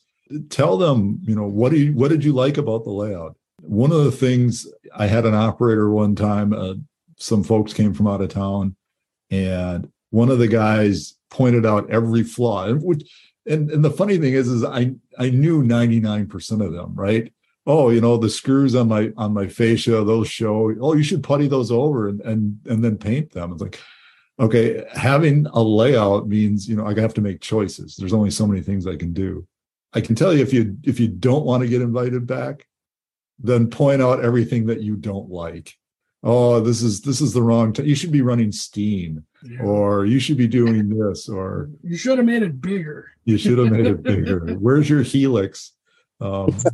[0.48, 3.36] Tell them you know what do you what did you like about the layout?
[3.60, 6.74] One of the things i had an operator one time uh,
[7.16, 8.76] some folks came from out of town
[9.30, 13.02] and one of the guys pointed out every flaw which
[13.46, 17.32] and and the funny thing is is i i knew 99% of them right?
[17.66, 21.22] Oh you know the screws on my on my fascia those show oh you should
[21.22, 23.52] putty those over and and and then paint them.
[23.52, 23.80] It's like
[24.38, 27.96] okay having a layout means you know i have to make choices.
[27.96, 29.46] There's only so many things i can do.
[29.94, 32.66] I can tell you if you if you don't want to get invited back
[33.38, 35.74] then point out everything that you don't like
[36.24, 39.62] oh this is this is the wrong t- you should be running steam yeah.
[39.62, 43.58] or you should be doing this or you should have made it bigger you should
[43.58, 45.72] have made it bigger where's your helix
[46.20, 46.56] um,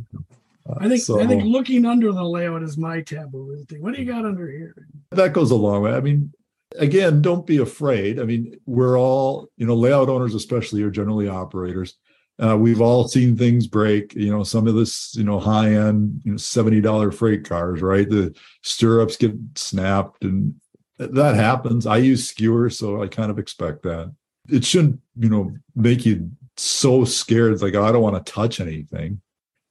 [0.77, 3.81] I think so, I think looking under the layout is my taboo thing.
[3.81, 4.75] What do you got under here?
[5.11, 5.91] That goes a long way.
[5.91, 6.31] I mean,
[6.77, 8.19] again, don't be afraid.
[8.19, 11.97] I mean, we're all, you know, layout owners, especially, are generally operators.
[12.41, 14.15] Uh, we've all seen things break.
[14.15, 17.81] You know, some of this, you know, high end, you know, seventy dollar freight cars,
[17.81, 18.09] right?
[18.09, 20.55] The stirrups get snapped, and
[20.97, 21.85] that happens.
[21.85, 24.13] I use skewers, so I kind of expect that.
[24.49, 27.61] It shouldn't, you know, make you so scared.
[27.61, 29.21] like, oh, I don't want to touch anything,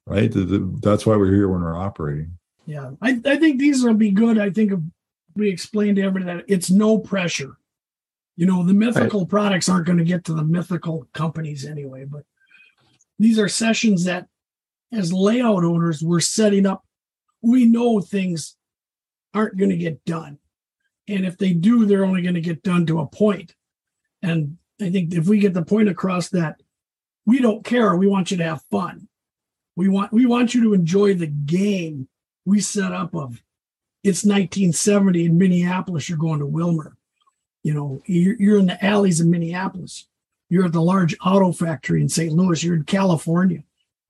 [0.06, 0.30] right?
[0.30, 2.38] The, the, that's why we're here when we're operating.
[2.66, 4.38] Yeah, I, I think these will be good.
[4.38, 4.72] I think
[5.34, 7.56] we explained to everybody that it's no pressure.
[8.36, 9.28] You know, the mythical right.
[9.28, 12.24] products aren't going to get to the mythical companies anyway, but
[13.20, 14.26] these are sessions that,
[14.92, 16.84] as layout owners, we're setting up.
[17.42, 18.56] We know things
[19.34, 20.38] aren't going to get done.
[21.06, 23.54] And if they do, they're only going to get done to a point.
[24.22, 26.62] And I think if we get the point across that
[27.26, 29.06] we don't care, we want you to have fun.
[29.76, 32.08] We want we want you to enjoy the game
[32.44, 33.42] we set up of
[34.02, 36.92] it's 1970 in Minneapolis, you're going to Willmar.
[37.62, 40.06] You know, you're, you're in the alleys of Minneapolis.
[40.50, 42.32] You're at the large auto factory in St.
[42.32, 42.62] Louis.
[42.62, 43.62] You're in California.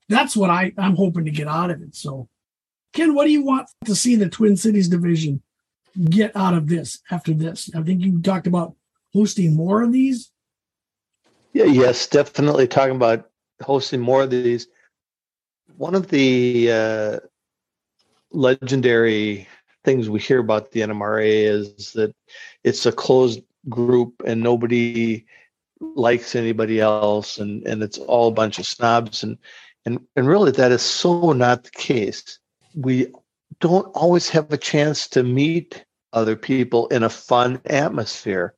[0.09, 1.95] That's what I, I'm hoping to get out of it.
[1.95, 2.29] So,
[2.95, 5.43] Ken, what do you want to see the Twin Cities division
[6.09, 7.71] get out of this after this?
[7.77, 8.75] I think you talked about
[9.13, 10.33] hosting more of these.
[11.53, 13.29] Yeah, yes, definitely talking about
[13.63, 14.67] hosting more of these.
[15.77, 17.19] One of the uh,
[18.33, 19.47] legendary
[19.85, 22.15] things we hear about the NMRA is that
[22.65, 25.27] it's a closed group and nobody
[25.81, 29.39] likes anybody else and, and it's all a bunch of snobs and,
[29.87, 32.39] and and really that is so not the case.
[32.75, 33.13] We
[33.61, 38.55] don't always have a chance to meet other people in a fun atmosphere.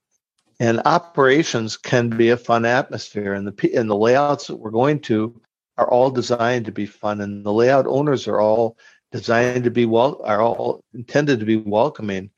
[0.61, 5.01] And operations can be a fun atmosphere, and the and the layouts that we're going
[5.01, 5.41] to
[5.77, 8.77] are all designed to be fun, and the layout owners are all
[9.13, 12.31] designed to be well are all intended to be welcoming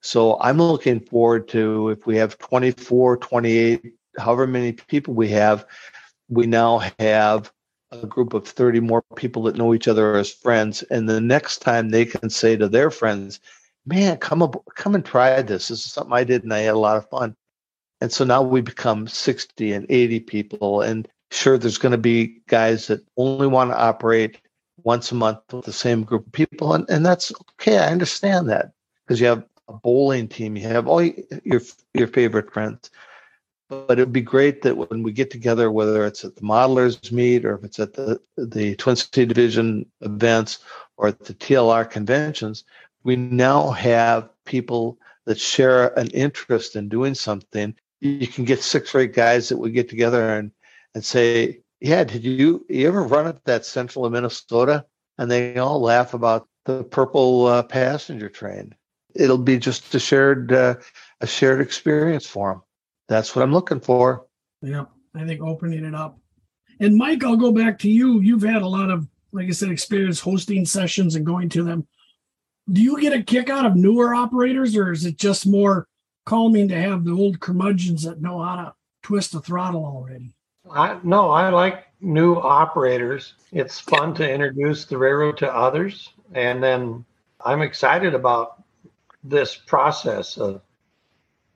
[0.00, 5.66] so i'm looking forward to if we have 24 28 however many people we have
[6.28, 7.52] we now have
[7.90, 11.58] a group of 30 more people that know each other as friends and the next
[11.58, 13.40] time they can say to their friends
[13.86, 16.74] man come up come and try this this is something i did and i had
[16.74, 17.34] a lot of fun
[18.00, 22.40] and so now we become 60 and 80 people and sure there's going to be
[22.48, 24.38] guys that only want to operate
[24.84, 27.78] once a month with the same group of people, and, and that's okay.
[27.78, 28.72] I understand that
[29.06, 31.60] because you have a bowling team, you have all your
[31.94, 32.90] your favorite friends.
[33.68, 37.44] But it'd be great that when we get together, whether it's at the modelers meet
[37.44, 40.60] or if it's at the the Twin City Division events
[40.96, 42.64] or at the TLR conventions,
[43.04, 47.74] we now have people that share an interest in doing something.
[48.00, 50.50] You can get six or eight guys that would get together and
[50.94, 54.86] and say, yeah, did you you ever run at that central of Minnesota?
[55.18, 58.74] And they all laugh about the purple uh, passenger train.
[59.14, 60.76] It'll be just a shared uh,
[61.20, 62.62] a shared experience for them.
[63.08, 64.26] That's what I'm looking for.
[64.62, 66.18] Yeah, I think opening it up.
[66.80, 68.20] And Mike, I'll go back to you.
[68.20, 71.86] You've had a lot of, like I said, experience hosting sessions and going to them.
[72.70, 75.88] Do you get a kick out of newer operators, or is it just more
[76.26, 80.34] calming to have the old curmudgeons that know how to twist the throttle already?
[80.70, 83.34] I no, I like new operators.
[83.52, 87.06] It's fun to introduce the railroad to others, and then
[87.42, 88.62] I'm excited about
[89.24, 90.60] this process of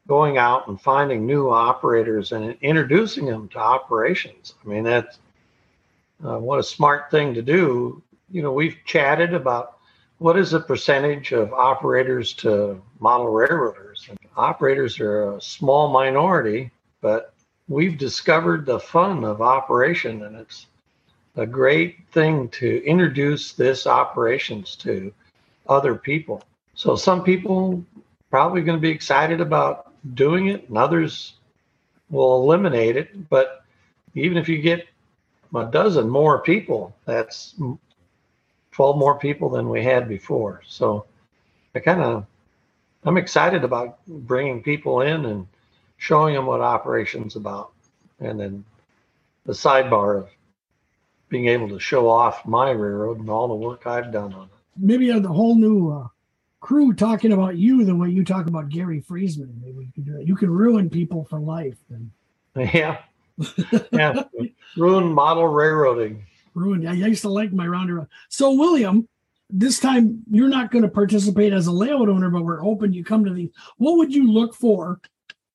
[0.09, 4.55] going out and finding new operators and introducing them to operations.
[4.65, 5.19] I mean, that's
[6.25, 8.03] uh, what a smart thing to do.
[8.31, 9.79] You know, we've chatted about
[10.19, 14.07] what is the percentage of operators to model railroaders.
[14.09, 17.35] And operators are a small minority, but
[17.69, 20.67] we've discovered the fun of operation and it's
[21.37, 25.13] a great thing to introduce this operations to
[25.69, 26.43] other people.
[26.75, 27.85] So some people
[28.31, 31.35] probably going to be excited about doing it and others
[32.11, 33.65] will eliminate it, but
[34.15, 34.87] even if you get
[35.55, 37.55] a dozen more people, that's
[38.73, 40.63] 12 more people than we had before.
[40.67, 41.07] So
[41.75, 42.27] I kind of
[43.05, 45.47] I'm excited about bringing people in and
[45.97, 47.73] showing them what operations about,
[48.21, 48.65] and then
[49.45, 50.29] the sidebar of
[51.29, 54.51] being able to show off my railroad and all the work I've done on it.
[54.77, 56.09] Maybe a whole new uh,
[56.63, 59.61] crew talking about you the way you talk about Gary Friesman.
[59.61, 60.27] Maybe we could do that.
[60.27, 61.77] You can ruin people for life.
[61.91, 62.11] Then.
[62.75, 62.99] Yeah.
[63.93, 64.25] yeah.
[64.77, 66.25] ruin model railroading.
[66.55, 66.83] Ruin.
[66.83, 66.91] Yeah.
[66.91, 68.07] I used to like my rounder.
[68.29, 69.09] So, William,
[69.49, 73.05] this time you're not going to participate as a layout owner, but we're hoping you
[73.05, 73.51] come to these.
[73.79, 75.01] What would you look for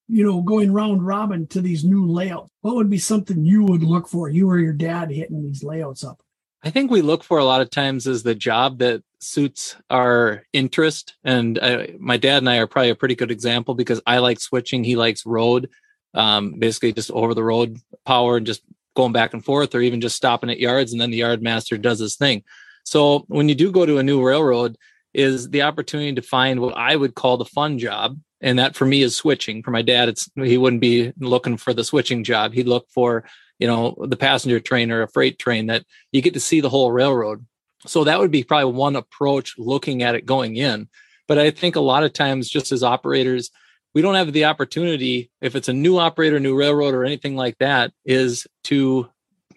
[0.07, 2.49] you know, going round robin to these new layouts?
[2.61, 4.29] What would be something you would look for?
[4.29, 6.21] You or your dad hitting these layouts up?
[6.67, 10.43] I think we look for a lot of times is the job that suits our
[10.51, 11.15] interest.
[11.23, 14.41] And I, my dad and I are probably a pretty good example because I like
[14.41, 14.83] switching.
[14.83, 15.69] He likes road,
[16.13, 18.63] um, basically just over the road power and just
[18.97, 20.91] going back and forth, or even just stopping at yards.
[20.91, 22.43] And then the yard master does his thing.
[22.83, 24.77] So when you do go to a new railroad,
[25.13, 28.19] is the opportunity to find what I would call the fun job.
[28.41, 29.63] And that for me is switching.
[29.63, 32.51] For my dad, it's he wouldn't be looking for the switching job.
[32.51, 33.23] He'd look for,
[33.59, 36.69] you know, the passenger train or a freight train that you get to see the
[36.69, 37.45] whole railroad.
[37.85, 40.89] So that would be probably one approach looking at it going in.
[41.27, 43.49] But I think a lot of times, just as operators,
[43.93, 47.57] we don't have the opportunity, if it's a new operator, new railroad, or anything like
[47.59, 49.09] that, is to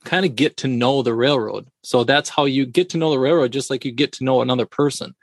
[0.05, 1.69] kind of get to know the railroad.
[1.83, 4.41] So that's how you get to know the railroad, just like you get to know
[4.41, 5.15] another person.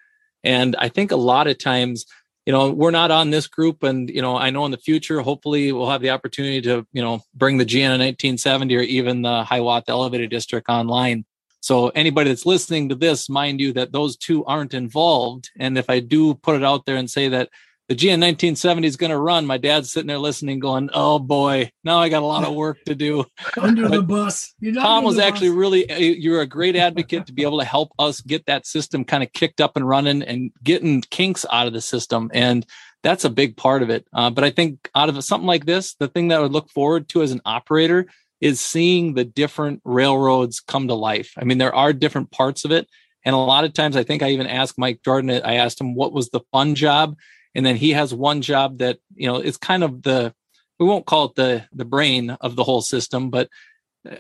[0.44, 2.06] And I think a lot of times,
[2.48, 3.84] you know, we're not on this group.
[3.84, 7.02] And, you know, I know in the future, hopefully we'll have the opportunity to, you
[7.02, 11.26] know, bring the GN 1970 or even the Hiawatha Elevated District online.
[11.60, 15.50] So anybody that's listening to this, mind you that those two aren't involved.
[15.60, 17.50] And if I do put it out there and say that
[17.88, 19.46] the GN 1970 is going to run.
[19.46, 22.84] My dad's sitting there listening, going, "Oh boy, now I got a lot of work
[22.86, 23.26] to do."
[23.62, 24.54] under the bus.
[24.74, 25.58] Tom was actually bus.
[25.58, 29.06] really eh, you're a great advocate to be able to help us get that system
[29.06, 32.66] kind of kicked up and running and getting kinks out of the system, and
[33.04, 34.06] that's a big part of it.
[34.14, 36.70] Uh, but I think out of something like this, the thing that I would look
[36.70, 38.08] forward to as an operator
[38.42, 41.32] is seeing the different railroads come to life.
[41.38, 42.88] I mean, there are different parts of it.
[43.24, 45.96] And a lot of times, I think I even asked Mike Jordan, I asked him
[45.96, 47.16] what was the fun job
[47.58, 50.34] and then he has one job that you know it's kind of the
[50.80, 53.50] we won't call it the the brain of the whole system but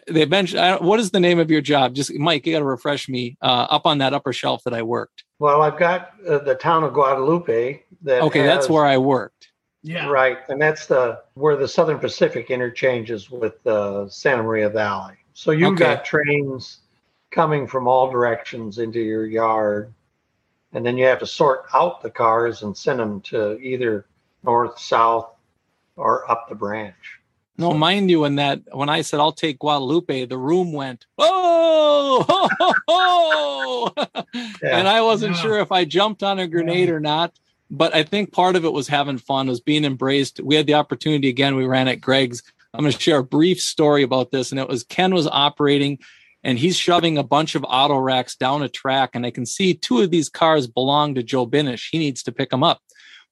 [0.07, 1.93] they mentioned what is the name of your job?
[1.93, 4.81] Just mike you got to refresh me uh, up on that upper shelf that i
[4.81, 5.23] worked.
[5.39, 9.51] Well i've got uh, the town of guadalupe that okay has, that's where i worked.
[9.83, 10.09] Yeah.
[10.09, 15.13] Right and that's the where the southern pacific interchanges with uh, santa maria valley.
[15.33, 15.95] So you've okay.
[15.95, 16.79] got trains
[17.29, 19.93] coming from all directions into your yard
[20.73, 24.05] and then you have to sort out the cars and send them to either
[24.43, 25.29] north, south,
[25.95, 27.19] or up the branch.
[27.57, 32.25] No, mind you, when that when I said I'll take Guadalupe, the room went oh,
[32.59, 33.91] oh, oh,
[34.33, 34.77] yeah.
[34.77, 35.41] and I wasn't yeah.
[35.41, 36.95] sure if I jumped on a grenade yeah.
[36.95, 37.33] or not.
[37.69, 40.39] But I think part of it was having fun, was being embraced.
[40.39, 41.55] We had the opportunity again.
[41.55, 42.41] We ran at Greg's.
[42.73, 45.99] I'm going to share a brief story about this, and it was Ken was operating
[46.47, 49.11] and he's shoving a bunch of auto racks down a track.
[49.13, 51.89] And I can see two of these cars belong to Joe Binish.
[51.91, 52.79] He needs to pick them up.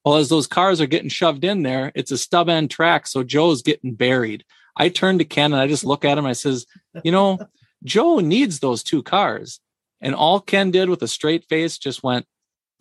[0.03, 3.07] Well, as those cars are getting shoved in there, it's a stub end track.
[3.07, 4.43] So Joe's getting buried.
[4.75, 6.25] I turn to Ken and I just look at him.
[6.25, 6.65] I says,
[7.05, 7.39] you know,
[7.85, 9.61] Joe needs those two cars.
[10.01, 12.25] And all Ken did with a straight face just went,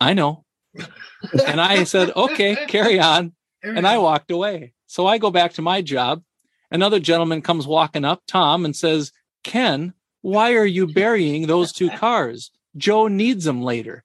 [0.01, 0.43] I know.
[1.47, 3.33] and I said, okay, carry on.
[3.63, 4.73] And I walked away.
[4.85, 6.23] So I go back to my job.
[6.69, 9.13] Another gentleman comes walking up, Tom, and says,
[9.45, 9.93] Ken,
[10.25, 12.49] why are you burying those two cars?
[12.75, 14.03] Joe needs them later.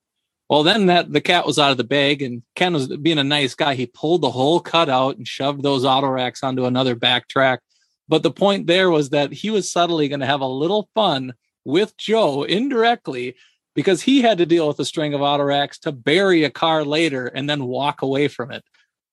[0.51, 3.25] Well, then that the cat was out of the bag, and Ken was being a
[3.25, 3.75] nice guy.
[3.75, 7.59] He pulled the whole cut out and shoved those auto racks onto another backtrack.
[8.07, 11.33] But the point there was that he was subtly going to have a little fun
[11.65, 13.37] with Joe indirectly
[13.75, 16.85] because he had to deal with a string of auto racks to bury a car
[16.85, 18.63] later and then walk away from it.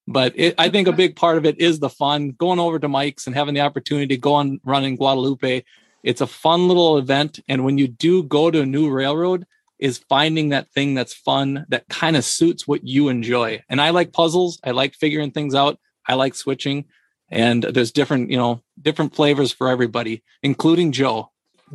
[0.09, 2.89] But it, I think a big part of it is the fun going over to
[2.89, 5.63] Mike's and having the opportunity to go on running Guadalupe
[6.03, 7.39] it's a fun little event.
[7.47, 9.45] And when you do go to a new railroad,
[9.79, 13.63] is finding that thing that's fun that kind of suits what you enjoy.
[13.69, 14.59] And I like puzzles.
[14.63, 15.79] I like figuring things out.
[16.07, 16.85] I like switching.
[17.29, 21.31] And there's different, you know, different flavors for everybody, including Joe.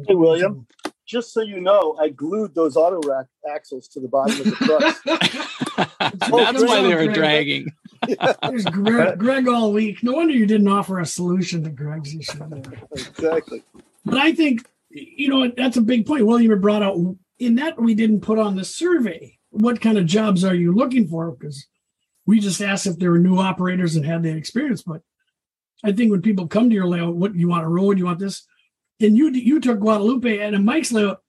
[0.09, 0.67] Hey, William,
[1.07, 4.57] just so you know, I glued those auto rack axles to the bottom of the
[4.57, 5.99] truck.
[6.31, 7.67] That's why they were dragging.
[8.43, 10.03] There's Greg, Greg, all week.
[10.03, 12.43] No wonder you didn't offer a solution to Greg's issue.
[12.93, 13.63] Exactly.
[14.05, 16.27] But I think, you know, that's a big point.
[16.27, 16.99] William brought out
[17.39, 19.39] in that we didn't put on the survey.
[19.51, 21.31] What kind of jobs are you looking for?
[21.31, 21.67] Because
[22.27, 24.83] we just asked if there were new operators and had that experience.
[24.83, 25.03] But
[25.85, 28.19] I think when people come to your layout, what you want a road, you want
[28.19, 28.47] this,
[29.01, 31.23] and you you took Guadalupe and in Mike's layout,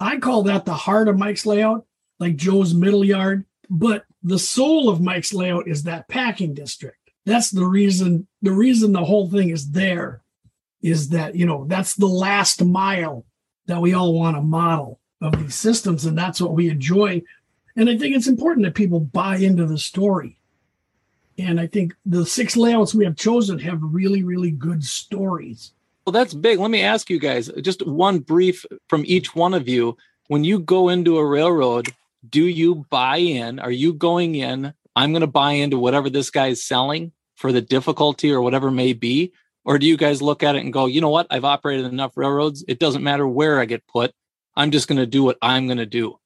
[0.00, 1.86] I call that the heart of Mike's layout,
[2.18, 3.44] like Joe's middle yard.
[3.70, 6.98] But the soul of Mike's layout is that packing district.
[7.24, 8.26] That's the reason.
[8.42, 10.21] The reason the whole thing is there
[10.82, 13.24] is that you know that's the last mile
[13.66, 17.22] that we all want to model of these systems and that's what we enjoy.
[17.76, 20.38] And i think it's important that people buy into the story.
[21.38, 25.72] And i think the six layouts we have chosen have really really good stories.
[26.06, 26.58] Well that's big.
[26.58, 29.96] Let me ask you guys just one brief from each one of you.
[30.28, 31.94] When you go into a railroad
[32.28, 33.58] do you buy in?
[33.58, 37.52] Are you going in i'm going to buy into whatever this guy is selling for
[37.52, 39.32] the difficulty or whatever may be
[39.64, 41.26] or do you guys look at it and go, you know what?
[41.30, 42.64] I've operated enough railroads.
[42.68, 44.12] It doesn't matter where I get put.
[44.56, 46.18] I'm just going to do what I'm going to do?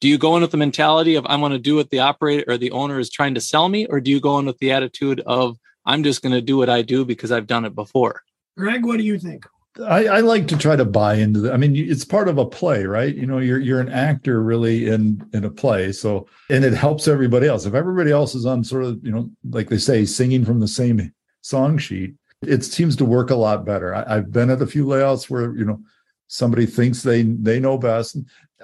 [0.00, 2.44] Do you go in with the mentality of I'm going to do what the operator
[2.48, 4.72] or the owner is trying to sell me, or do you go in with the
[4.72, 8.22] attitude of I'm just going to do what I do because I've done it before?
[8.56, 9.46] Greg, what do you think?
[9.78, 11.52] I, I, like to try to buy into the.
[11.52, 13.14] I mean, it's part of a play, right?
[13.14, 17.06] You know, you're you're an actor really in in a play, so and it helps
[17.06, 17.66] everybody else.
[17.66, 20.68] If everybody else is on sort of, you know, like they say, singing from the
[20.68, 23.94] same song sheet, it seems to work a lot better.
[23.94, 25.80] I, I've been at a few layouts where you know
[26.28, 28.16] somebody thinks they they know best,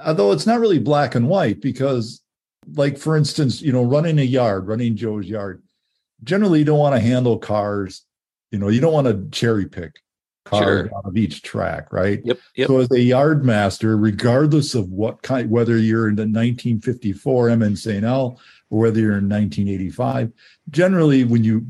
[0.04, 2.22] although it's not really black and white because,
[2.74, 5.62] like for instance, you know, running a yard, running Joe's yard,
[6.24, 8.02] generally you don't want to handle cars.
[8.50, 9.92] You know, you don't want to cherry pick
[10.44, 10.96] cars Sure.
[10.96, 12.20] out of each track, right?
[12.24, 12.38] Yep.
[12.54, 12.68] Yep.
[12.68, 17.76] So as a yard master, regardless of what kind, whether you're in the 1954 MN
[17.76, 18.04] St.
[18.04, 20.32] L or whether you're in 1985,
[20.70, 21.66] generally when you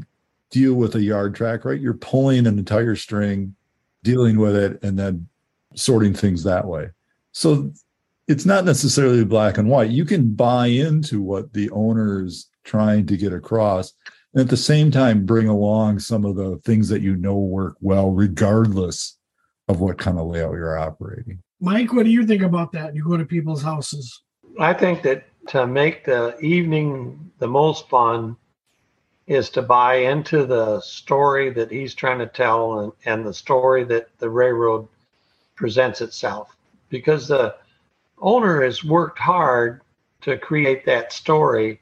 [0.51, 3.55] deal with a yard track, right, you're pulling an entire string,
[4.03, 5.29] dealing with it, and then
[5.75, 6.89] sorting things that way.
[7.33, 7.73] So
[8.29, 9.91] it's not necessarily black and white.
[9.91, 13.93] You can buy into what the owner's trying to get across.
[14.33, 17.77] And at the same time, bring along some of the things that you know work
[17.81, 19.19] well, regardless
[19.69, 21.43] of what kind of layout you're operating.
[21.61, 22.95] Mike, what do you think about that?
[22.95, 24.23] You go to people's houses.
[24.59, 28.37] I think that to make the evening the most fun
[29.27, 33.85] is to buy into the story that he's trying to tell and, and the story
[33.85, 34.87] that the railroad
[35.57, 36.57] presents itself.
[36.91, 37.57] Because the
[38.19, 39.81] owner has worked hard
[40.23, 41.81] to create that story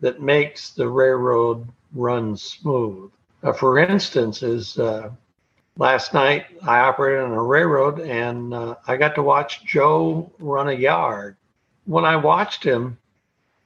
[0.00, 3.10] that makes the railroad run smooth.
[3.42, 5.10] Uh, for instance, is uh,
[5.76, 10.68] last night I operated on a railroad and uh, I got to watch Joe run
[10.68, 11.36] a yard.
[11.84, 12.98] When I watched him,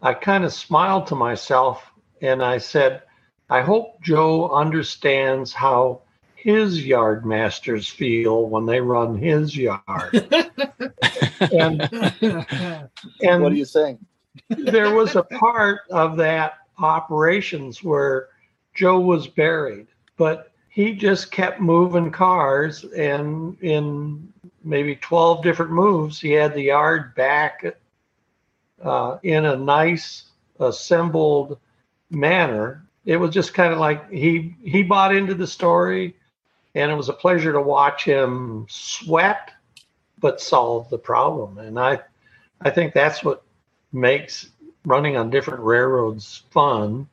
[0.03, 1.91] I kind of smiled to myself
[2.21, 3.03] and I said,
[3.49, 6.03] I hope Joe understands how
[6.35, 9.81] his yard masters feel when they run his yard.
[11.41, 11.83] and
[13.23, 13.99] and what are you saying?
[14.49, 18.29] there was a part of that operations where
[18.75, 19.87] Joe was buried,
[20.17, 26.63] but he just kept moving cars and in maybe 12 different moves, he had the
[26.63, 27.65] yard back
[28.83, 30.25] uh, in a nice
[30.61, 31.59] assembled
[32.11, 32.85] manner.
[33.05, 36.17] It was just kind of like he he bought into the story
[36.75, 39.53] and it was a pleasure to watch him sweat
[40.21, 41.59] but solve the problem.
[41.59, 42.01] And I
[42.61, 43.43] I think that's what
[43.93, 44.51] makes
[44.85, 47.09] running on different railroads fun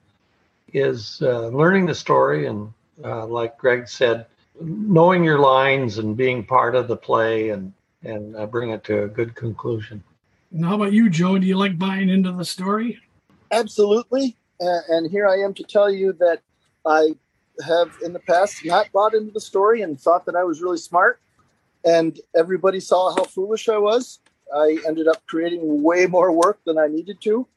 [0.73, 2.73] is uh, learning the story and
[3.03, 4.25] uh, like greg said
[4.61, 7.73] knowing your lines and being part of the play and
[8.03, 10.03] and uh, bring it to a good conclusion
[10.51, 11.37] And how about you, Joe?
[11.37, 12.99] Do you like buying into the story?
[13.51, 14.37] Absolutely.
[14.89, 16.41] And here I am to tell you that
[16.85, 17.15] I
[17.65, 20.77] have in the past not bought into the story and thought that I was really
[20.77, 21.19] smart.
[21.85, 24.19] And everybody saw how foolish I was.
[24.55, 27.47] I ended up creating way more work than I needed to.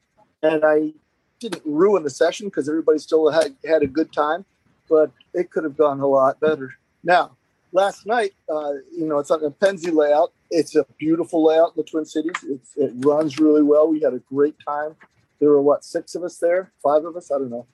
[0.43, 0.93] And I
[1.39, 4.45] didn't ruin the session because everybody still had, had a good time,
[4.89, 6.73] but it could have gone a lot better.
[7.05, 7.37] Now,
[7.73, 10.33] last night, uh, you know, it's on a Pennsy layout.
[10.51, 12.37] It's a beautiful layout in the Twin Cities.
[12.49, 13.89] It's, it runs really well.
[13.89, 14.97] We had a great time.
[15.41, 17.67] There were what six of us there, five of us, I don't know.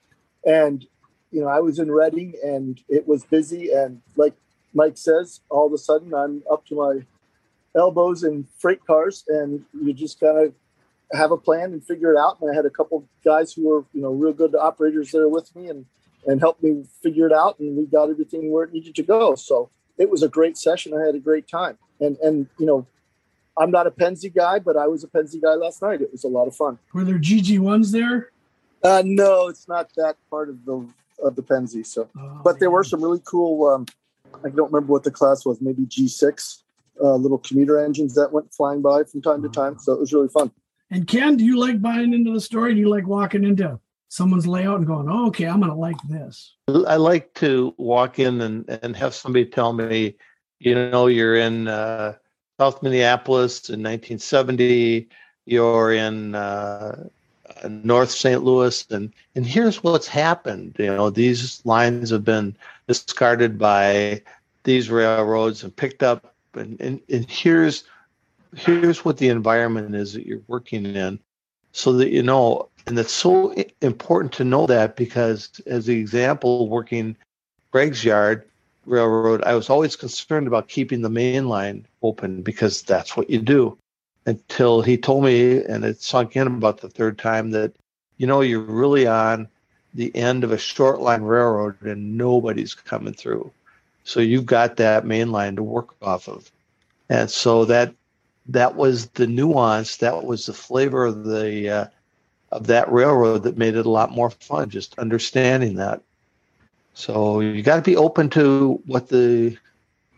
[0.45, 0.87] And
[1.31, 3.73] you know, I was in Reading, and it was busy.
[3.73, 4.35] And like
[4.75, 7.01] Mike says, all of a sudden I'm up to my
[7.75, 10.55] elbows in freight cars, and you just kind of
[11.13, 12.39] have a plan and figure it out.
[12.41, 15.29] And I had a couple of guys who were you know real good operators there
[15.29, 15.87] with me, and
[16.27, 19.35] and helped me figure it out, and we got everything where it needed to go.
[19.35, 20.95] So it was a great session.
[20.95, 22.87] I had a great time, and and you know.
[23.59, 26.01] I'm not a Pennsy guy, but I was a Pennsy guy last night.
[26.01, 26.79] It was a lot of fun.
[26.95, 28.31] Were there GG ones there?
[28.83, 30.89] Uh, no, it's not that part of the
[31.23, 31.85] of the Pennsy.
[31.85, 33.69] So, Oh, but there were some really cool.
[33.69, 33.87] Um,
[34.45, 35.61] I don't remember what the class was.
[35.61, 36.65] Maybe G six
[37.01, 39.79] uh, little commuter engines that went flying by from time to time.
[39.79, 40.51] So it was really fun.
[40.91, 42.75] And Ken, do you like buying into the story?
[42.75, 43.79] Do you like walking into
[44.09, 46.55] someone's layout and going, oh, okay, I'm going to like this?
[46.69, 50.17] I like to walk in and, and have somebody tell me,
[50.59, 52.15] you know, you're in uh,
[52.59, 55.09] South Minneapolis in 1970,
[55.47, 57.09] you're in uh,
[57.69, 58.43] North St.
[58.43, 60.77] Louis, and and here's what's happened.
[60.79, 64.23] You know, these lines have been discarded by
[64.65, 67.85] these railroads and picked up, and and, and here's
[68.55, 71.19] here's what the environment is that you're working in,
[71.73, 72.69] so that you know.
[72.85, 77.17] And it's so important to know that because, as the example, working
[77.71, 78.45] Greg's yard
[78.87, 83.39] railroad, I was always concerned about keeping the main line open because that's what you
[83.39, 83.79] do.
[84.27, 87.73] Until he told me, and it sunk in about the third time, that
[88.19, 89.49] you know you're really on
[89.95, 93.51] the end of a short line railroad and nobody's coming through.
[94.05, 96.51] So you've got that main line to work off of.
[97.09, 97.95] And so that
[98.47, 101.87] that was the nuance, that was the flavor of the uh,
[102.51, 104.71] of that railroad that made it a lot more fun.
[104.71, 106.03] Just understanding that.
[106.95, 109.57] So you got to be open to what the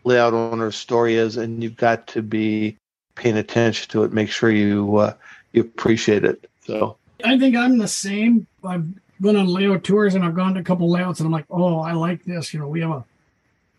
[0.03, 2.77] layout owner's story is, and you've got to be
[3.15, 4.13] paying attention to it.
[4.13, 5.13] Make sure you uh,
[5.53, 6.49] you appreciate it.
[6.65, 8.47] So I think I'm the same.
[8.63, 8.85] I've
[9.21, 11.79] been on layout tours and I've gone to a couple layouts and I'm like, oh,
[11.79, 12.53] I like this.
[12.53, 13.05] You know, we have a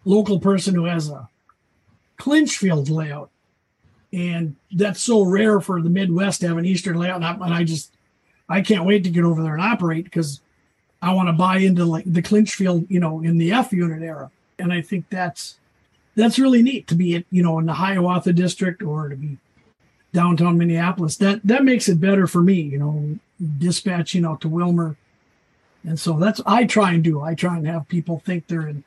[0.05, 1.29] local person who has a
[2.17, 3.31] Clinchfield layout,
[4.13, 7.17] and that's so rare for the Midwest to have an Eastern layout.
[7.17, 7.93] And I, and I just
[8.49, 10.41] I can't wait to get over there and operate because
[11.03, 14.31] I want to buy into like the Clinchfield, you know, in the F unit era.
[14.59, 15.59] And I think that's
[16.15, 19.39] that's really neat to be, you know, in the Hiawatha district or to be
[20.13, 21.17] downtown Minneapolis.
[21.17, 23.19] That that makes it better for me, you know,
[23.59, 24.97] dispatching out to Willmar.
[25.85, 27.21] And so that's I try and do.
[27.21, 28.83] I try and have people think they're in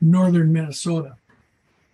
[0.00, 1.16] northern Minnesota.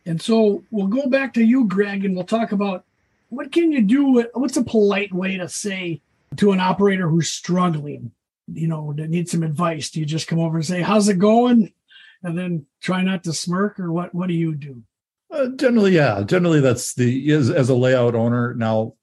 [0.06, 2.84] And so we'll go back to you, Greg, and we'll talk about
[3.28, 4.24] what can you do?
[4.34, 6.00] What's a polite way to say
[6.36, 8.12] to an operator who's struggling,
[8.52, 9.90] you know, that needs some advice?
[9.90, 11.72] Do you just come over and say, "How's it going?"
[12.22, 14.14] and then try not to smirk, or what?
[14.14, 14.82] What do you do?
[15.30, 16.22] Uh, generally, yeah.
[16.22, 18.54] Generally, that's the as, as a layout owner.
[18.54, 18.94] Now,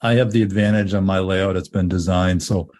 [0.00, 1.56] I have the advantage on my layout.
[1.56, 2.70] It's been designed so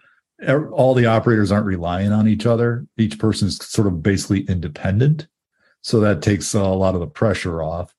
[0.72, 2.86] all the operators aren't relying on each other.
[2.98, 5.28] Each person is sort of basically independent,
[5.80, 7.94] so that takes a lot of the pressure off.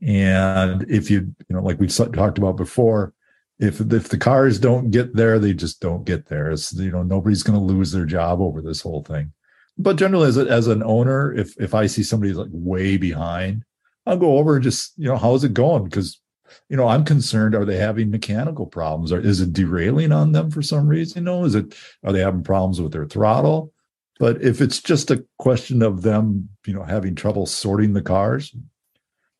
[0.00, 3.14] And if you, you know, like we talked about before,
[3.58, 6.50] if if the cars don't get there, they just don't get there.
[6.50, 9.32] It's you know nobody's going to lose their job over this whole thing.
[9.76, 13.64] But generally, as a, as an owner, if if I see somebody's like way behind,
[14.06, 16.20] I'll go over and just you know how's it going because
[16.68, 17.54] you know I'm concerned.
[17.54, 19.12] Are they having mechanical problems?
[19.12, 21.22] Or is it derailing on them for some reason?
[21.22, 23.72] You know, is it are they having problems with their throttle?
[24.20, 28.52] But if it's just a question of them, you know, having trouble sorting the cars,
[28.52, 28.62] you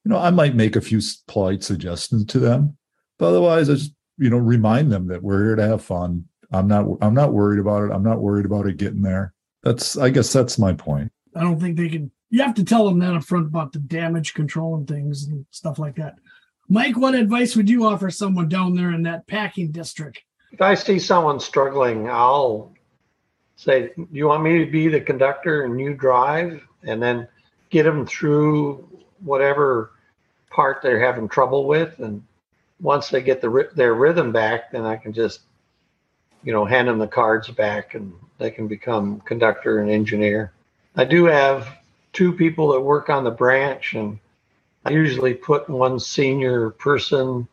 [0.04, 2.76] know, I might make a few polite suggestions to them.
[3.18, 6.24] But otherwise, I just you know remind them that we're here to have fun.
[6.52, 7.92] I'm not i'm not worried about it.
[7.92, 9.34] I'm not worried about it getting there.
[9.62, 11.12] That's i guess that's my point.
[11.34, 13.78] I don't think they can you have to tell them that up front about the
[13.78, 16.16] damage control and things and stuff like that.
[16.68, 20.20] Mike what advice would you offer someone down there in that packing district?
[20.52, 22.72] If i see someone struggling i'll
[23.56, 26.62] say you want me to be the conductor and you drive?
[26.84, 27.26] And then
[27.70, 28.88] get them through
[29.20, 29.92] whatever
[30.50, 32.22] part they're having trouble with and
[32.80, 35.40] once they get the their rhythm back, then I can just,
[36.42, 40.52] you know, hand them the cards back, and they can become conductor and engineer.
[40.96, 41.68] I do have
[42.12, 44.18] two people that work on the branch, and
[44.84, 47.48] I usually put one senior person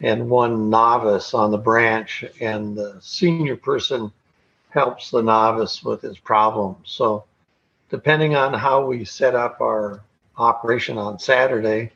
[0.00, 4.12] and one novice on the branch, and the senior person
[4.70, 6.76] helps the novice with his problem.
[6.84, 7.24] So,
[7.90, 10.02] depending on how we set up our
[10.36, 11.92] operation on Saturday,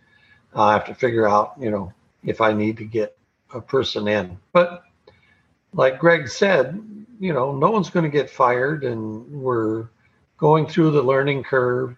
[0.55, 1.93] I have to figure out, you know,
[2.25, 3.17] if I need to get
[3.53, 4.39] a person in.
[4.53, 4.85] But
[5.73, 6.81] like Greg said,
[7.21, 9.89] you know, no one's going to get fired, and we're
[10.37, 11.97] going through the learning curve,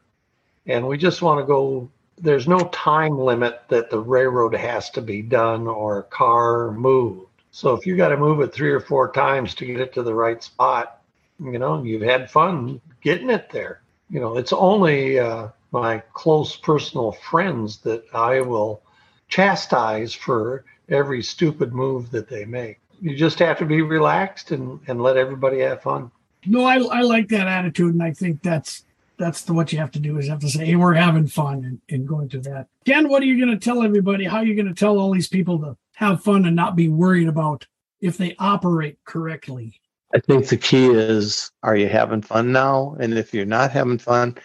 [0.67, 1.91] and we just want to go.
[2.19, 7.27] There's no time limit that the railroad has to be done or a car moved.
[7.51, 10.03] So if you got to move it three or four times to get it to
[10.03, 11.01] the right spot,
[11.43, 13.81] you know, you've had fun getting it there.
[14.11, 18.83] You know, it's only uh, my close personal friends that I will
[19.31, 22.79] chastise for every stupid move that they make.
[23.01, 26.11] You just have to be relaxed and, and let everybody have fun.
[26.45, 28.85] No, I, I like that attitude, and I think that's
[29.17, 31.65] that's the, what you have to do is have to say, "Hey, we're having fun,"
[31.65, 32.67] and, and going to that.
[32.87, 34.25] Ken, what are you going to tell everybody?
[34.25, 36.89] How are you going to tell all these people to have fun and not be
[36.89, 37.67] worried about
[38.01, 39.81] if they operate correctly?
[40.15, 42.97] I think the key is: Are you having fun now?
[42.99, 44.39] And if you're not having fun,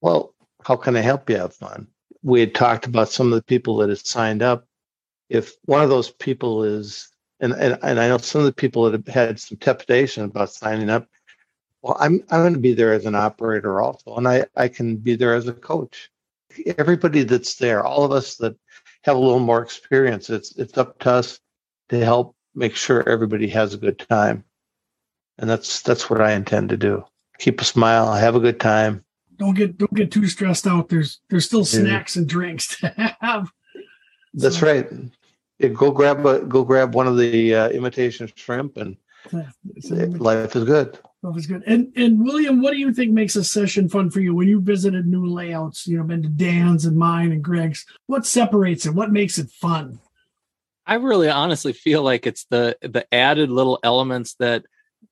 [0.00, 1.88] well, how can I help you have fun?
[2.26, 4.66] We had talked about some of the people that had signed up.
[5.28, 7.08] If one of those people is,
[7.38, 10.50] and, and, and I know some of the people that have had some trepidation about
[10.50, 11.06] signing up,
[11.82, 14.96] well, I'm, I'm going to be there as an operator also, and I, I can
[14.96, 16.10] be there as a coach.
[16.78, 18.56] Everybody that's there, all of us that
[19.04, 21.38] have a little more experience, it's, it's up to us
[21.90, 24.42] to help make sure everybody has a good time.
[25.38, 27.04] And that's, that's what I intend to do.
[27.38, 29.04] Keep a smile, have a good time,
[29.38, 30.88] don't get don't get too stressed out.
[30.88, 33.50] There's there's still snacks and drinks to have.
[34.34, 34.88] That's so, right.
[35.58, 38.96] Yeah, go grab a go grab one of the uh, imitation shrimp, and
[39.32, 40.98] life is good.
[41.22, 41.62] Life is good.
[41.66, 44.60] And and William, what do you think makes a session fun for you when you
[44.60, 45.86] visited new layouts?
[45.86, 47.86] You know, been to Dan's and mine and Greg's.
[48.06, 48.94] What separates it?
[48.94, 50.00] What makes it fun?
[50.86, 54.66] I really honestly feel like it's the the added little elements that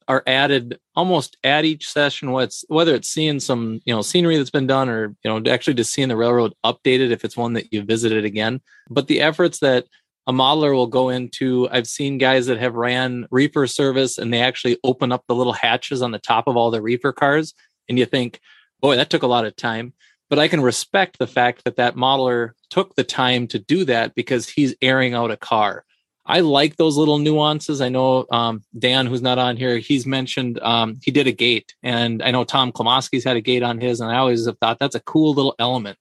[0.07, 4.51] are added almost at each session what's whether it's seeing some you know scenery that's
[4.51, 7.73] been done or you know actually just seeing the railroad updated if it's one that
[7.73, 8.61] you visited again
[8.91, 9.87] but the efforts that
[10.27, 14.41] a modeler will go into I've seen guys that have ran reefer service and they
[14.41, 17.55] actually open up the little hatches on the top of all the reefer cars
[17.89, 18.41] and you think,
[18.81, 19.93] boy, that took a lot of time.
[20.31, 24.15] But I can respect the fact that that modeler took the time to do that
[24.15, 25.85] because he's airing out a car.
[26.27, 27.81] I like those little nuances.
[27.81, 31.75] I know um, Dan, who's not on here, he's mentioned um, he did a gate,
[31.83, 34.79] and I know Tom Klomoski's had a gate on his, and I always have thought
[34.79, 35.99] that's a cool little element.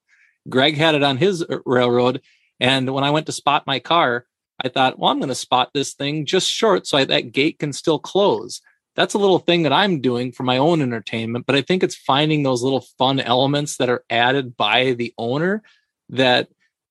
[0.48, 2.22] Greg had it on his uh, railroad,
[2.60, 4.26] and when I went to spot my car,
[4.64, 7.60] I thought, well, I'm going to spot this thing just short so I, that gate
[7.60, 8.62] can still close.
[8.96, 11.96] That's a little thing that I'm doing for my own entertainment, but I think it's
[11.96, 15.64] finding those little fun elements that are added by the owner
[16.10, 16.48] that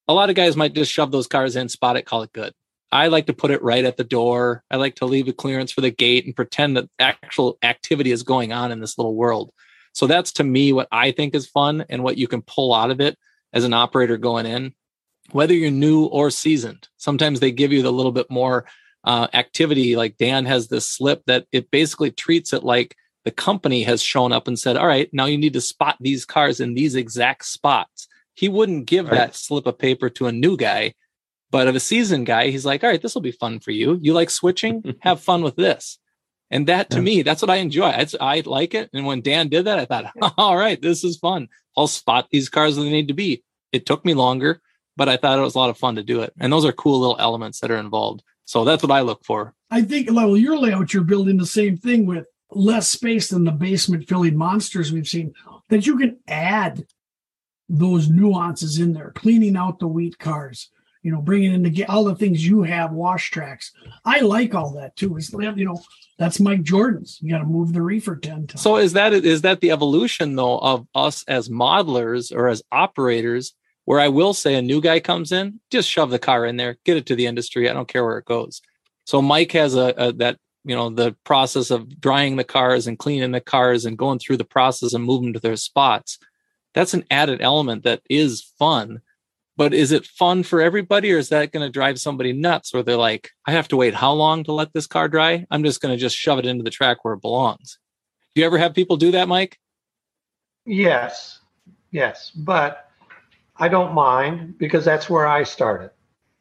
[0.08, 2.52] a lot of guys might just shove those cars in, spot it, call it good.
[2.92, 4.62] I like to put it right at the door.
[4.70, 8.22] I like to leave a clearance for the gate and pretend that actual activity is
[8.22, 9.50] going on in this little world.
[9.94, 12.90] So that's to me what I think is fun and what you can pull out
[12.90, 13.18] of it
[13.52, 14.74] as an operator going in,
[15.30, 16.88] whether you're new or seasoned.
[16.98, 18.66] Sometimes they give you the little bit more
[19.04, 19.96] uh, activity.
[19.96, 24.32] Like Dan has this slip that it basically treats it like the company has shown
[24.32, 27.46] up and said, All right, now you need to spot these cars in these exact
[27.46, 28.08] spots.
[28.34, 29.14] He wouldn't give right.
[29.14, 30.94] that slip of paper to a new guy
[31.52, 33.98] but of a seasoned guy, he's like, all right, this will be fun for you.
[34.00, 34.96] You like switching?
[35.00, 35.98] Have fun with this.
[36.50, 37.02] And that to yeah.
[37.02, 37.86] me, that's what I enjoy.
[37.86, 38.88] I, I like it.
[38.94, 41.48] And when Dan did that, I thought, all right, this is fun.
[41.76, 43.44] I'll spot these cars where they need to be.
[43.70, 44.62] It took me longer,
[44.96, 46.32] but I thought it was a lot of fun to do it.
[46.40, 48.22] And those are cool little elements that are involved.
[48.46, 49.54] So that's what I look for.
[49.70, 53.52] I think, well, your layout, you're building the same thing with less space than the
[53.52, 55.34] basement filling monsters we've seen,
[55.68, 56.86] that you can add
[57.68, 60.70] those nuances in there, cleaning out the wheat cars,
[61.02, 63.72] you know, bringing in the all the things you have, wash tracks.
[64.04, 65.16] I like all that too.
[65.16, 65.82] It's you know,
[66.16, 67.18] that's Mike Jordan's.
[67.20, 68.62] You got to move the reefer ten times.
[68.62, 73.54] So is that is that the evolution though of us as modelers or as operators?
[73.84, 76.78] Where I will say a new guy comes in, just shove the car in there,
[76.84, 77.68] get it to the industry.
[77.68, 78.62] I don't care where it goes.
[79.06, 82.96] So Mike has a, a that you know the process of drying the cars and
[82.96, 86.20] cleaning the cars and going through the process and moving to their spots.
[86.74, 89.02] That's an added element that is fun
[89.56, 92.82] but is it fun for everybody or is that going to drive somebody nuts where
[92.82, 95.46] they're like i have to wait how long to let this car dry?
[95.50, 97.78] I'm just going to just shove it into the track where it belongs.
[98.34, 99.58] Do you ever have people do that mike?
[100.64, 101.40] Yes.
[101.90, 102.88] Yes but
[103.56, 105.90] i don't mind because that's where i started.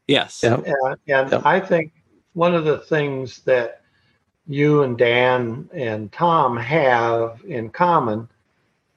[0.08, 0.42] Yes.
[0.44, 0.66] Yep.
[0.66, 1.46] and, and yep.
[1.46, 1.94] i think
[2.34, 3.82] one of the things that
[4.48, 8.28] you and dan and tom have in common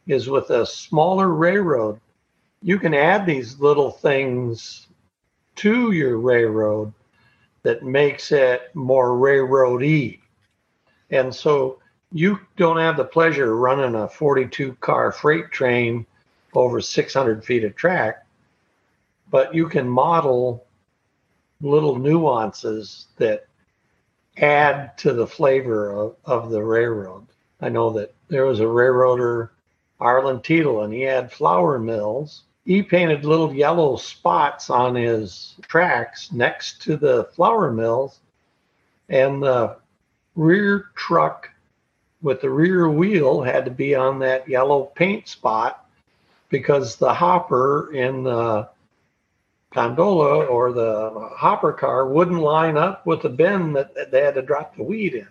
[0.07, 2.01] is with a smaller railroad
[2.65, 4.87] you can add these little things
[5.55, 6.95] to your railroad
[7.63, 10.21] that makes it more railroady.
[11.11, 11.79] And so
[12.11, 16.07] you don't have the pleasure of running a 42 car freight train
[16.55, 18.25] over 600 feet of track,
[19.31, 20.65] but you can model
[21.61, 23.47] little nuances that
[24.39, 27.27] add to the flavor of, of the railroad.
[27.61, 29.53] I know that there was a railroader,
[30.01, 36.33] Arlen Teetle, and he had flour mills he painted little yellow spots on his tracks
[36.33, 38.21] next to the flour mills
[39.09, 39.77] and the
[40.35, 41.51] rear truck
[42.23, 45.87] with the rear wheel had to be on that yellow paint spot
[46.49, 48.69] because the hopper in the
[49.75, 54.43] gondola or the hopper car wouldn't line up with the bin that they had to
[54.43, 55.29] drop the wheat in.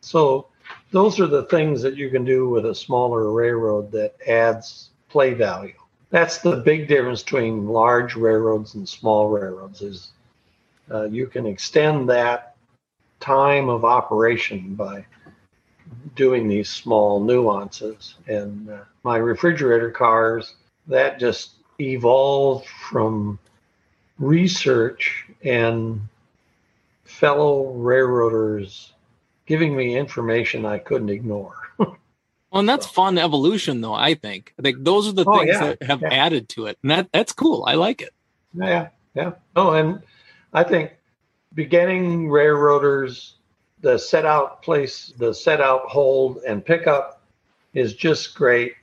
[0.00, 0.48] So
[0.90, 5.32] those are the things that you can do with a smaller railroad that adds play
[5.32, 5.74] value
[6.10, 10.10] that's the big difference between large railroads and small railroads is
[10.90, 12.56] uh, you can extend that
[13.20, 15.04] time of operation by
[16.14, 20.54] doing these small nuances and uh, my refrigerator cars
[20.86, 23.38] that just evolved from
[24.18, 26.00] research and
[27.04, 28.92] fellow railroaders
[29.46, 31.65] giving me information I couldn't ignore.
[32.56, 33.92] Well, and that's fun evolution, though.
[33.92, 34.54] I think.
[34.58, 36.08] I think those are the oh, things yeah, that have yeah.
[36.10, 37.66] added to it, and that that's cool.
[37.66, 38.14] I like it.
[38.54, 39.32] Yeah, yeah.
[39.54, 40.00] Oh, and
[40.54, 40.92] I think
[41.52, 43.34] beginning railroaders,
[43.82, 47.20] the set out place, the set out hold and pickup
[47.74, 48.76] is just great.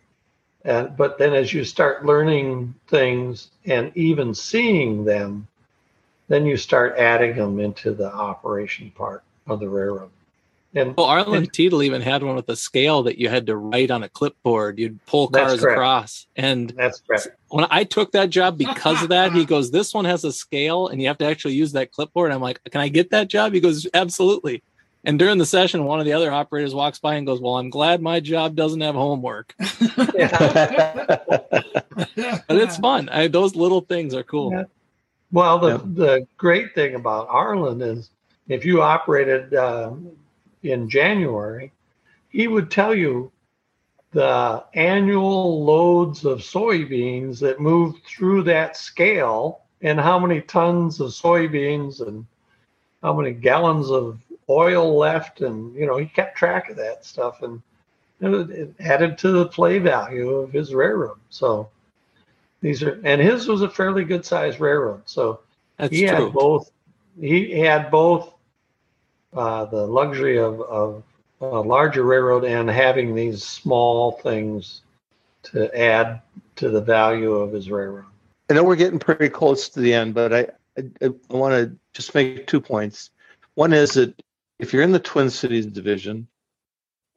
[0.66, 5.48] And but then as you start learning things and even seeing them,
[6.28, 10.12] then you start adding them into the operation part of the railroad.
[10.76, 13.92] And well, Arlen Teetle even had one with a scale that you had to write
[13.92, 14.80] on a clipboard.
[14.80, 16.26] You'd pull cars across.
[16.36, 17.28] And that's correct.
[17.50, 20.88] When I took that job because of that, he goes, This one has a scale
[20.88, 22.32] and you have to actually use that clipboard.
[22.32, 23.54] I'm like, Can I get that job?
[23.54, 24.64] He goes, Absolutely.
[25.06, 27.70] And during the session, one of the other operators walks by and goes, Well, I'm
[27.70, 29.54] glad my job doesn't have homework.
[29.60, 29.70] but
[32.50, 33.10] it's fun.
[33.10, 34.52] I, those little things are cool.
[34.52, 34.64] Yeah.
[35.32, 35.82] Well, the, Yep.
[35.86, 38.10] the great thing about Arlen is
[38.48, 40.12] if you operated um,
[40.64, 41.72] in January,
[42.30, 43.32] he would tell you
[44.12, 51.10] the annual loads of soybeans that moved through that scale and how many tons of
[51.10, 52.26] soybeans and
[53.02, 55.42] how many gallons of oil left.
[55.42, 57.62] And, you know, he kept track of that stuff and
[58.22, 61.18] it, added to the play value of his railroad.
[61.30, 61.70] So
[62.62, 65.02] these are, and his was a fairly good sized railroad.
[65.06, 65.42] So
[65.78, 66.26] That's he true.
[66.26, 66.72] had both,
[67.20, 68.33] he had both
[69.36, 71.04] uh, the luxury of, of
[71.42, 74.82] a larger railroad and having these small things
[75.44, 76.22] to add
[76.56, 78.06] to the value of his railroad.
[78.50, 81.76] I know we're getting pretty close to the end, but I I, I want to
[81.94, 83.12] just make two points.
[83.56, 84.22] One is that
[84.60, 86.28] if you're in the Twin Cities division,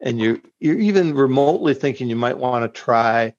[0.00, 3.34] and you you're even remotely thinking you might want to try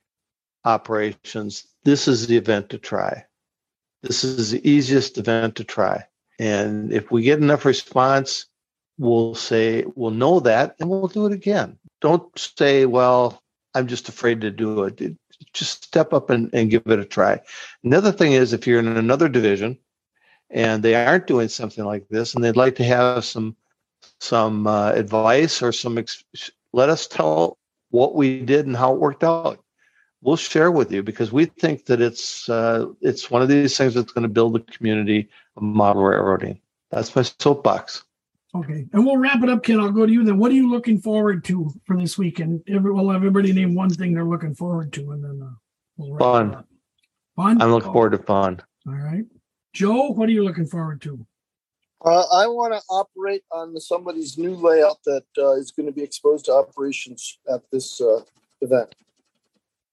[0.66, 3.26] operations, this is the event to try.
[4.04, 6.06] This is the easiest event to try,
[6.40, 8.46] and if we get enough response,
[8.98, 11.78] we'll say we'll know that, and we'll do it again.
[12.02, 13.42] Don't say, "Well,
[13.74, 15.18] I'm just afraid to do it."
[15.54, 17.42] Just step up and, and give it a try.
[17.84, 19.78] Another thing is if you're in another division
[20.50, 23.56] and they aren't doing something like this and they'd like to have some
[24.20, 26.24] some uh, advice or some ex-
[26.74, 27.58] let us tell
[27.92, 29.64] what we did and how it worked out.
[30.22, 33.94] We'll share with you because we think that it's uh, it's one of these things
[33.94, 36.60] that's going to build a community of model railroading.
[36.90, 38.04] That's my soapbox.
[38.56, 39.80] Okay, and we'll wrap it up, Ken.
[39.80, 40.38] I'll go to you then.
[40.38, 42.62] What are you looking forward to for this weekend?
[42.68, 45.52] Every, we'll have everybody name one thing they're looking forward to, and then uh,
[45.98, 46.56] we'll wrap Fun.
[46.56, 46.68] up.
[47.36, 47.62] Fun.
[47.62, 48.62] I'm looking forward to fun.
[48.88, 49.26] All right,
[49.74, 50.12] Joe.
[50.12, 51.26] What are you looking forward to?
[52.04, 56.04] Uh, I want to operate on somebody's new layout that uh, is going to be
[56.04, 58.22] exposed to operations at this uh,
[58.62, 58.96] event.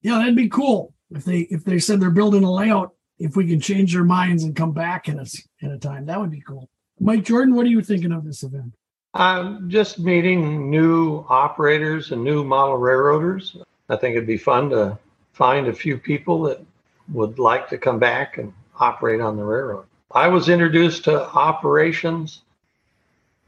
[0.03, 2.93] Yeah, that'd be cool if they if they said they're building a layout.
[3.19, 6.07] If we can change their minds and come back in a s- in a time,
[6.07, 6.69] that would be cool.
[7.01, 8.73] Mike Jordan, what are you thinking of this event?
[9.15, 13.57] I'm just meeting new operators and new model railroaders.
[13.89, 14.99] I think it'd be fun to
[15.33, 16.65] find a few people that
[17.13, 19.87] would like to come back and operate on the railroad.
[20.11, 22.43] I was introduced to operations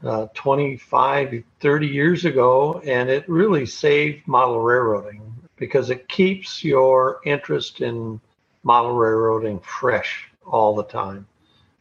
[0.03, 5.21] uh, 25, 30 years ago, and it really saved model railroading
[5.55, 8.19] because it keeps your interest in
[8.63, 11.25] model railroading fresh all the time.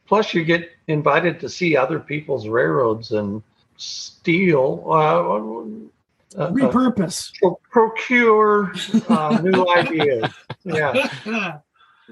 [0.06, 3.42] Plus, you get invited to see other people's railroads and
[3.76, 7.32] steal, uh, uh, uh, Repurpose.
[7.40, 8.72] pro- procure
[9.08, 10.30] uh, new ideas.
[10.64, 11.08] Yeah,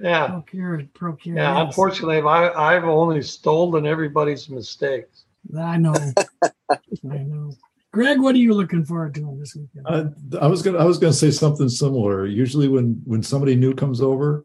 [0.00, 0.94] yeah, procure it.
[0.94, 1.36] Procure.
[1.36, 1.58] yeah.
[1.58, 1.66] yes.
[1.68, 5.24] Unfortunately, I, I've only stolen everybody's mistakes.
[5.56, 5.94] I know.
[6.70, 7.52] I know.
[7.92, 9.86] Greg, what are you looking forward to this weekend?
[9.86, 12.26] Uh, I was gonna I was gonna say something similar.
[12.26, 14.44] Usually when when somebody new comes over,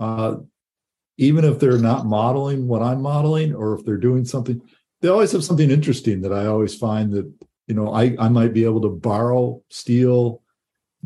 [0.00, 0.36] uh,
[1.20, 4.60] even if they're not modeling what I'm modeling, or if they're doing something,
[5.02, 7.30] they always have something interesting that I always find that
[7.66, 10.42] you know I I might be able to borrow, steal,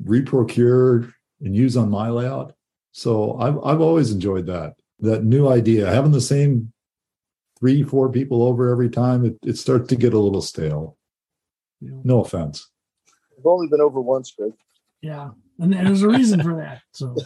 [0.00, 2.54] reprocure, and use on my layout.
[2.92, 5.92] So I've I've always enjoyed that that new idea.
[5.92, 6.72] Having the same
[7.58, 10.96] three four people over every time, it, it starts to get a little stale.
[11.80, 12.70] You No offense.
[13.36, 14.52] I've only been over once, Greg.
[15.02, 16.82] yeah, and there's a reason for that.
[16.92, 17.16] So,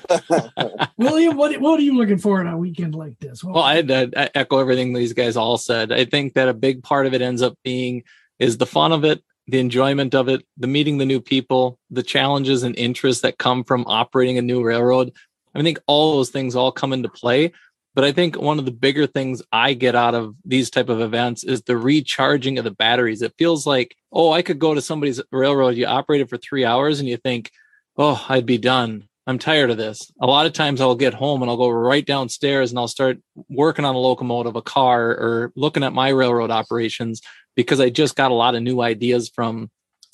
[0.97, 3.43] William, what what are you looking for on a weekend like this?
[3.43, 5.93] What- Well, I had to I echo everything these guys all said.
[5.93, 8.03] I think that a big part of it ends up being
[8.39, 12.03] is the fun of it, the enjoyment of it, the meeting the new people, the
[12.03, 15.12] challenges and interests that come from operating a new railroad.
[15.55, 17.53] I think all those things all come into play.
[17.95, 21.01] But I think one of the bigger things I get out of these type of
[21.01, 23.22] events is the recharging of the batteries.
[23.22, 25.74] It feels like, oh, I could go to somebody's railroad.
[25.74, 27.51] You operated for three hours and you think,
[27.99, 29.09] oh, I'd be done.
[29.26, 30.11] I'm tired of this.
[30.22, 33.18] A lot of times I'll get home and I'll go right downstairs and I'll start
[33.51, 37.20] working on a locomotive, a car, or looking at my railroad operations
[37.55, 39.70] because I just got a lot of new ideas from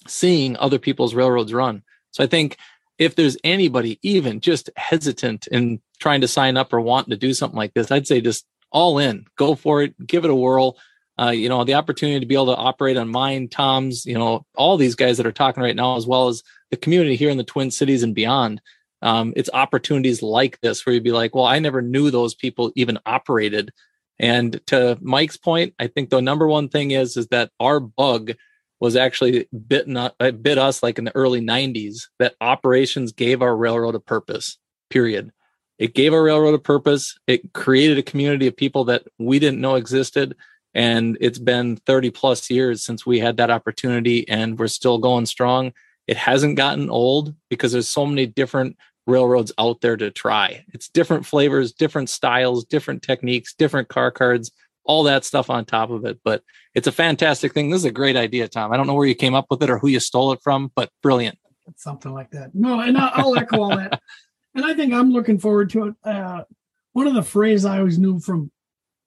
[0.08, 1.82] seeing other people's railroads run.
[2.10, 2.56] So I think
[2.98, 7.34] if there's anybody even just hesitant in trying to sign up or wanting to do
[7.34, 10.76] something like this, I'd say just all in, go for it, give it a whirl.
[11.20, 14.44] Uh, you know, the opportunity to be able to operate on mine, Tom's, you know,
[14.56, 17.36] all these guys that are talking right now, as well as the community here in
[17.36, 18.60] the Twin Cities and beyond.
[19.00, 22.72] Um, it's opportunities like this where you'd be like, well, I never knew those people
[22.74, 23.70] even operated.
[24.18, 28.32] And to Mike's point, I think the number one thing is is that our bug
[28.80, 30.10] was actually bitten uh,
[30.42, 34.58] bit us like in the early 90s that operations gave our railroad a purpose.
[34.90, 35.32] Period.
[35.78, 37.18] It gave our railroad a purpose.
[37.26, 40.36] It created a community of people that we didn't know existed.
[40.74, 45.26] And it's been 30 plus years since we had that opportunity, and we're still going
[45.26, 45.72] strong.
[46.06, 50.64] It hasn't gotten old because there's so many different railroads out there to try.
[50.72, 54.50] It's different flavors, different styles, different techniques, different car cards,
[54.84, 56.18] all that stuff on top of it.
[56.24, 56.42] But
[56.74, 57.70] it's a fantastic thing.
[57.70, 58.72] This is a great idea, Tom.
[58.72, 60.72] I don't know where you came up with it or who you stole it from,
[60.74, 61.38] but brilliant.
[61.76, 62.54] something like that.
[62.54, 64.00] No, and I'll, echo all that.
[64.56, 65.94] And I think I'm looking forward to it.
[66.04, 66.44] Uh,
[66.92, 68.52] one of the phrases I always knew from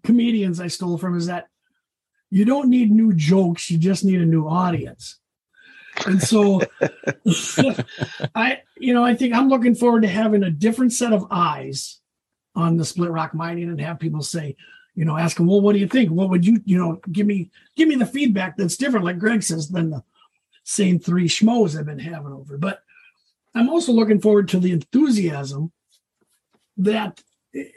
[0.03, 1.47] comedians I stole from is that
[2.29, 5.19] you don't need new jokes, you just need a new audience.
[6.05, 6.61] And so
[8.35, 11.99] I, you know, I think I'm looking forward to having a different set of eyes
[12.55, 14.55] on the split rock mining and have people say,
[14.95, 16.09] you know, ask them, well, what do you think?
[16.09, 19.43] What would you, you know, give me, give me the feedback that's different, like Greg
[19.43, 20.03] says, than the
[20.63, 22.57] same three schmoes I've been having over.
[22.57, 22.81] But
[23.55, 25.71] I'm also looking forward to the enthusiasm
[26.77, 27.21] that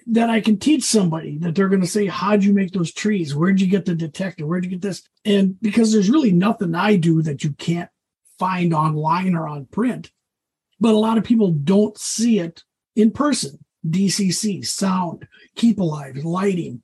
[0.07, 3.35] that I can teach somebody that they're going to say, How'd you make those trees?
[3.35, 4.47] Where'd you get the detector?
[4.47, 5.03] Where'd you get this?
[5.25, 7.91] And because there's really nothing I do that you can't
[8.39, 10.11] find online or on print,
[10.81, 12.65] but a lot of people don't see it
[12.97, 13.59] in person.
[13.89, 16.83] DCC, sound, keep alive, lighting.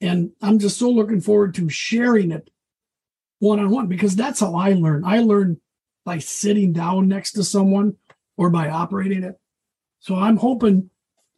[0.00, 2.50] And I'm just so looking forward to sharing it
[3.38, 5.04] one on one because that's how I learn.
[5.04, 5.60] I learn
[6.04, 7.96] by sitting down next to someone
[8.36, 9.38] or by operating it.
[10.00, 10.90] So I'm hoping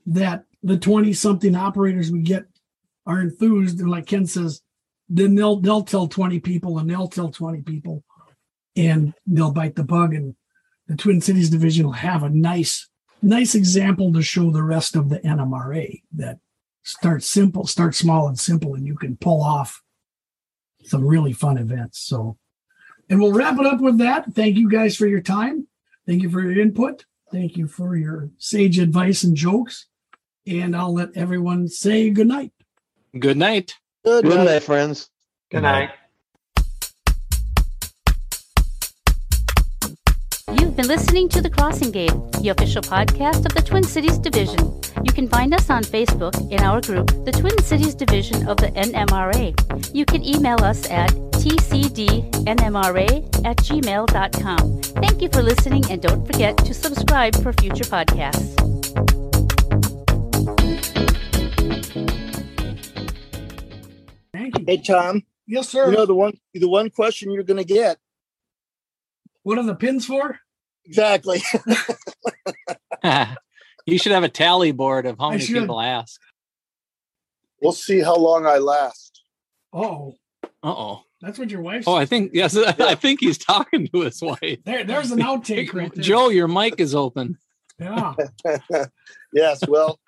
[0.07, 2.45] that the 20 something operators we get
[3.07, 4.63] are enthused and like Ken says,
[5.09, 8.03] then they'll they'll tell 20 people and they'll tell 20 people
[8.75, 10.35] and they'll bite the bug and
[10.89, 12.89] the Twin Cities division will have a nice
[13.23, 16.39] nice example to show the rest of the NMRA that
[16.83, 19.83] start simple, start small and simple and you can pull off
[20.83, 22.01] some really fun events.
[22.01, 22.39] So
[23.09, 24.33] and we'll wrap it up with that.
[24.33, 25.69] Thank you guys for your time.
[26.09, 27.05] Thank you for your input.
[27.31, 29.87] Thank you for your sage advice and jokes.
[30.47, 32.53] And I'll let everyone say good night.
[33.19, 33.75] Good night.
[34.05, 34.45] Good, Good night.
[34.45, 35.11] night, friends.
[35.51, 35.91] Good night.
[40.61, 44.81] You've been listening to The Crossing Gate, the official podcast of the Twin Cities Division.
[45.03, 48.69] You can find us on Facebook in our group, the Twin Cities Division of the
[48.69, 49.55] NMRA.
[49.95, 53.09] You can email us at tcdnmra
[53.45, 54.83] at gmail.com.
[54.83, 59.26] Thank you for listening and don't forget to subscribe for future podcasts.
[64.33, 64.67] Thank.
[64.69, 65.91] Hey Tom, Yes, sir.
[65.91, 67.99] you know the one the one question you're going to get
[69.43, 70.39] what are the pins for?
[70.85, 71.41] exactly.
[73.87, 76.21] you should have a tally board of how many people ask.
[77.61, 79.23] we'll see how long I last.
[79.73, 80.15] Oh,
[80.63, 81.03] Uh oh.
[81.21, 81.95] that's what your wife Oh.
[81.97, 82.57] I think yes.
[82.81, 84.59] I think he's talking to his wife.
[84.65, 86.03] there, there's an outtake right there.
[86.05, 87.39] Joe, your mic is open.
[87.79, 88.15] Yeah.
[89.35, 89.99] yes, well,